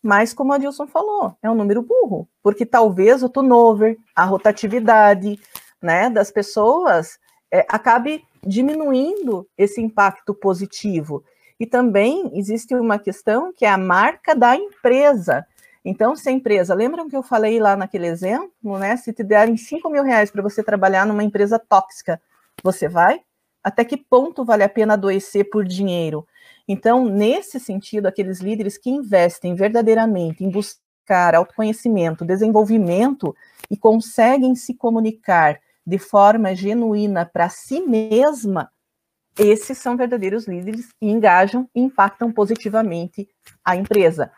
Mas, 0.07 0.33
como 0.33 0.53
a 0.53 0.57
Dilson 0.57 0.87
falou, 0.87 1.35
é 1.43 1.51
um 1.51 1.53
número 1.53 1.81
burro, 1.81 2.29
porque 2.41 2.65
talvez 2.65 3.21
o 3.23 3.27
turnover, 3.27 3.97
a 4.15 4.23
rotatividade 4.23 5.37
né, 5.81 6.09
das 6.09 6.31
pessoas 6.31 7.19
é, 7.51 7.65
acabe 7.67 8.23
diminuindo 8.41 9.45
esse 9.57 9.81
impacto 9.81 10.33
positivo. 10.33 11.25
E 11.59 11.65
também 11.65 12.31
existe 12.39 12.73
uma 12.73 12.97
questão 12.97 13.51
que 13.51 13.65
é 13.65 13.69
a 13.69 13.77
marca 13.77 14.33
da 14.33 14.55
empresa. 14.55 15.45
Então, 15.83 16.15
se 16.15 16.29
a 16.29 16.31
empresa, 16.31 16.73
lembram 16.73 17.09
que 17.09 17.17
eu 17.17 17.21
falei 17.21 17.59
lá 17.59 17.75
naquele 17.75 18.07
exemplo, 18.07 18.79
né? 18.79 18.95
Se 18.95 19.11
te 19.11 19.25
derem 19.25 19.57
5 19.57 19.89
mil 19.89 20.03
reais 20.03 20.31
para 20.31 20.41
você 20.41 20.63
trabalhar 20.63 21.05
numa 21.05 21.21
empresa 21.21 21.59
tóxica, 21.59 22.21
você 22.63 22.87
vai? 22.87 23.19
Até 23.61 23.83
que 23.83 23.97
ponto 23.97 24.45
vale 24.45 24.63
a 24.63 24.69
pena 24.69 24.93
adoecer 24.93 25.49
por 25.49 25.65
dinheiro? 25.65 26.25
Então, 26.67 27.05
nesse 27.05 27.59
sentido, 27.59 28.07
aqueles 28.07 28.39
líderes 28.39 28.77
que 28.77 28.89
investem 28.89 29.55
verdadeiramente 29.55 30.43
em 30.43 30.49
buscar 30.49 31.33
autoconhecimento, 31.35 32.25
desenvolvimento 32.25 33.35
e 33.69 33.77
conseguem 33.77 34.55
se 34.55 34.73
comunicar 34.73 35.59
de 35.85 35.97
forma 35.97 36.53
genuína 36.53 37.25
para 37.25 37.47
si 37.47 37.79
mesma, 37.79 38.69
esses 39.37 39.77
são 39.77 39.95
verdadeiros 39.95 40.47
líderes 40.47 40.89
e 40.99 41.09
engajam 41.09 41.69
e 41.73 41.79
impactam 41.79 42.31
positivamente 42.31 43.29
a 43.63 43.75
empresa. 43.75 44.31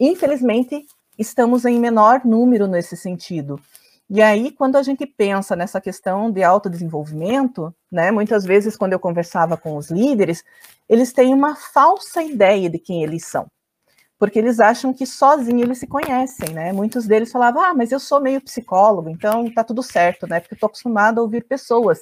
Infelizmente, 0.00 0.86
estamos 1.18 1.64
em 1.66 1.78
menor 1.78 2.24
número 2.24 2.66
nesse 2.66 2.96
sentido. 2.96 3.60
E 4.10 4.22
aí, 4.22 4.50
quando 4.50 4.76
a 4.76 4.82
gente 4.82 5.04
pensa 5.04 5.54
nessa 5.54 5.82
questão 5.82 6.30
de 6.30 6.42
autodesenvolvimento, 6.42 7.74
né, 7.92 8.10
muitas 8.10 8.42
vezes, 8.42 8.74
quando 8.74 8.94
eu 8.94 8.98
conversava 8.98 9.54
com 9.54 9.76
os 9.76 9.90
líderes, 9.90 10.42
eles 10.88 11.12
têm 11.12 11.34
uma 11.34 11.54
falsa 11.54 12.22
ideia 12.22 12.70
de 12.70 12.78
quem 12.78 13.02
eles 13.02 13.26
são. 13.26 13.46
Porque 14.18 14.38
eles 14.38 14.60
acham 14.60 14.94
que 14.94 15.04
sozinhos 15.04 15.62
eles 15.62 15.78
se 15.78 15.86
conhecem, 15.86 16.54
né? 16.54 16.72
Muitos 16.72 17.06
deles 17.06 17.30
falavam, 17.30 17.62
ah, 17.62 17.74
mas 17.74 17.92
eu 17.92 18.00
sou 18.00 18.20
meio 18.20 18.40
psicólogo, 18.40 19.10
então 19.10 19.52
tá 19.52 19.62
tudo 19.62 19.82
certo, 19.82 20.26
né? 20.26 20.40
Porque 20.40 20.54
eu 20.54 20.58
tô 20.58 20.66
acostumado 20.66 21.18
a 21.18 21.22
ouvir 21.22 21.44
pessoas. 21.44 22.00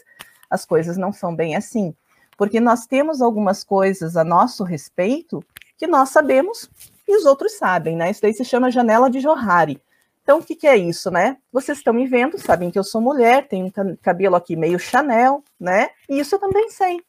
As 0.48 0.64
coisas 0.64 0.96
não 0.96 1.12
são 1.12 1.34
bem 1.34 1.56
assim. 1.56 1.94
Porque 2.38 2.60
nós 2.60 2.86
temos 2.86 3.20
algumas 3.20 3.64
coisas 3.64 4.16
a 4.16 4.24
nosso 4.24 4.62
respeito 4.62 5.44
que 5.76 5.86
nós 5.86 6.10
sabemos 6.10 6.70
e 7.06 7.16
os 7.16 7.26
outros 7.26 7.54
sabem, 7.54 7.96
né? 7.96 8.10
Isso 8.10 8.22
daí 8.22 8.32
se 8.32 8.44
chama 8.44 8.70
janela 8.70 9.10
de 9.10 9.20
Johari 9.20 9.80
Então, 10.26 10.40
o 10.40 10.42
que, 10.42 10.56
que 10.56 10.66
é 10.66 10.76
isso, 10.76 11.08
né? 11.08 11.36
Vocês 11.52 11.78
estão 11.78 11.94
me 11.94 12.04
vendo, 12.04 12.36
sabem 12.36 12.68
que 12.68 12.76
eu 12.76 12.82
sou 12.82 13.00
mulher, 13.00 13.46
tenho 13.46 13.66
um 13.66 13.96
cabelo 14.02 14.34
aqui 14.34 14.56
meio 14.56 14.76
Chanel, 14.76 15.44
né? 15.58 15.90
E 16.08 16.18
isso 16.18 16.34
eu 16.34 16.40
também 16.40 16.68
sei. 16.68 17.00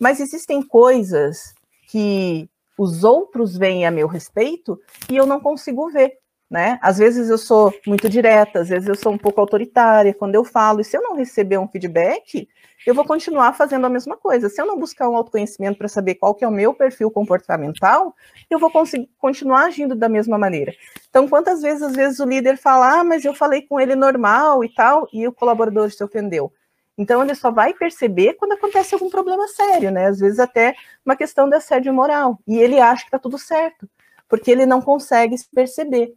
Mas 0.00 0.18
existem 0.18 0.60
coisas 0.60 1.54
que 1.86 2.50
os 2.76 3.04
outros 3.04 3.56
veem 3.56 3.86
a 3.86 3.90
meu 3.92 4.08
respeito 4.08 4.80
e 5.08 5.16
eu 5.16 5.26
não 5.26 5.38
consigo 5.38 5.90
ver, 5.90 6.18
né? 6.50 6.78
Às 6.82 6.98
vezes 6.98 7.30
eu 7.30 7.38
sou 7.38 7.72
muito 7.86 8.08
direta, 8.08 8.60
às 8.60 8.68
vezes 8.68 8.88
eu 8.88 8.96
sou 8.96 9.12
um 9.12 9.18
pouco 9.18 9.40
autoritária 9.40 10.12
quando 10.12 10.34
eu 10.34 10.44
falo, 10.44 10.80
e 10.80 10.84
se 10.84 10.96
eu 10.96 11.02
não 11.02 11.14
receber 11.14 11.58
um 11.58 11.68
feedback, 11.68 12.48
eu 12.86 12.94
vou 12.94 13.04
continuar 13.04 13.52
fazendo 13.52 13.84
a 13.84 13.90
mesma 13.90 14.16
coisa. 14.16 14.48
Se 14.48 14.60
eu 14.60 14.66
não 14.66 14.78
buscar 14.78 15.08
um 15.08 15.16
autoconhecimento 15.16 15.78
para 15.78 15.86
saber 15.86 16.14
qual 16.14 16.34
que 16.34 16.44
é 16.44 16.48
o 16.48 16.50
meu 16.50 16.72
perfil 16.72 17.10
comportamental, 17.10 18.14
eu 18.48 18.58
vou 18.58 18.70
conseguir 18.70 19.08
continuar 19.18 19.66
agindo 19.66 19.94
da 19.94 20.08
mesma 20.08 20.38
maneira. 20.38 20.72
Então, 21.08 21.28
quantas 21.28 21.60
vezes, 21.60 21.82
às 21.82 21.94
vezes, 21.94 22.18
o 22.20 22.24
líder 22.24 22.56
fala, 22.56 23.00
ah, 23.00 23.04
mas 23.04 23.24
eu 23.24 23.34
falei 23.34 23.62
com 23.62 23.78
ele 23.78 23.94
normal 23.94 24.64
e 24.64 24.74
tal, 24.74 25.06
e 25.12 25.28
o 25.28 25.32
colaborador 25.32 25.90
se 25.90 26.02
ofendeu. 26.02 26.52
Então, 26.96 27.22
ele 27.22 27.34
só 27.34 27.50
vai 27.50 27.74
perceber 27.74 28.34
quando 28.34 28.52
acontece 28.52 28.94
algum 28.94 29.10
problema 29.10 29.46
sério, 29.48 29.90
né? 29.90 30.06
Às 30.06 30.18
vezes, 30.18 30.38
até 30.38 30.74
uma 31.04 31.16
questão 31.16 31.48
de 31.48 31.56
assédio 31.56 31.92
moral. 31.92 32.38
E 32.46 32.58
ele 32.58 32.80
acha 32.80 33.02
que 33.02 33.08
está 33.08 33.18
tudo 33.18 33.38
certo, 33.38 33.88
porque 34.28 34.50
ele 34.50 34.64
não 34.66 34.80
consegue 34.80 35.36
se 35.36 35.48
perceber. 35.50 36.14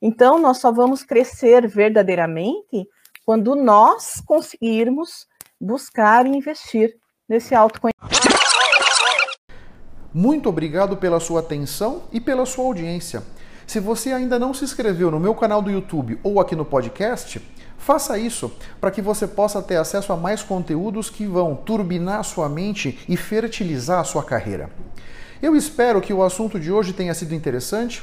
Então, 0.00 0.38
nós 0.38 0.58
só 0.58 0.72
vamos 0.72 1.02
crescer 1.02 1.68
verdadeiramente 1.68 2.88
quando 3.24 3.54
nós 3.54 4.22
conseguirmos 4.24 5.26
buscar 5.60 6.26
e 6.26 6.30
investir 6.30 6.94
nesse 7.28 7.54
autoconhecimento. 7.54 8.00
Muito 10.12 10.48
obrigado 10.48 10.96
pela 10.96 11.20
sua 11.20 11.40
atenção 11.40 12.02
e 12.12 12.20
pela 12.20 12.44
sua 12.46 12.64
audiência. 12.64 13.22
Se 13.66 13.78
você 13.78 14.12
ainda 14.12 14.38
não 14.38 14.52
se 14.52 14.64
inscreveu 14.64 15.10
no 15.10 15.20
meu 15.20 15.34
canal 15.34 15.62
do 15.62 15.70
YouTube 15.70 16.18
ou 16.24 16.40
aqui 16.40 16.56
no 16.56 16.64
podcast, 16.64 17.40
Faça 17.80 18.18
isso 18.18 18.52
para 18.78 18.90
que 18.90 19.00
você 19.00 19.26
possa 19.26 19.62
ter 19.62 19.76
acesso 19.76 20.12
a 20.12 20.16
mais 20.16 20.42
conteúdos 20.42 21.08
que 21.08 21.24
vão 21.24 21.56
turbinar 21.56 22.22
sua 22.22 22.46
mente 22.46 22.98
e 23.08 23.16
fertilizar 23.16 24.00
a 24.00 24.04
sua 24.04 24.22
carreira. 24.22 24.68
Eu 25.40 25.56
espero 25.56 25.98
que 26.02 26.12
o 26.12 26.22
assunto 26.22 26.60
de 26.60 26.70
hoje 26.70 26.92
tenha 26.92 27.14
sido 27.14 27.34
interessante. 27.34 28.02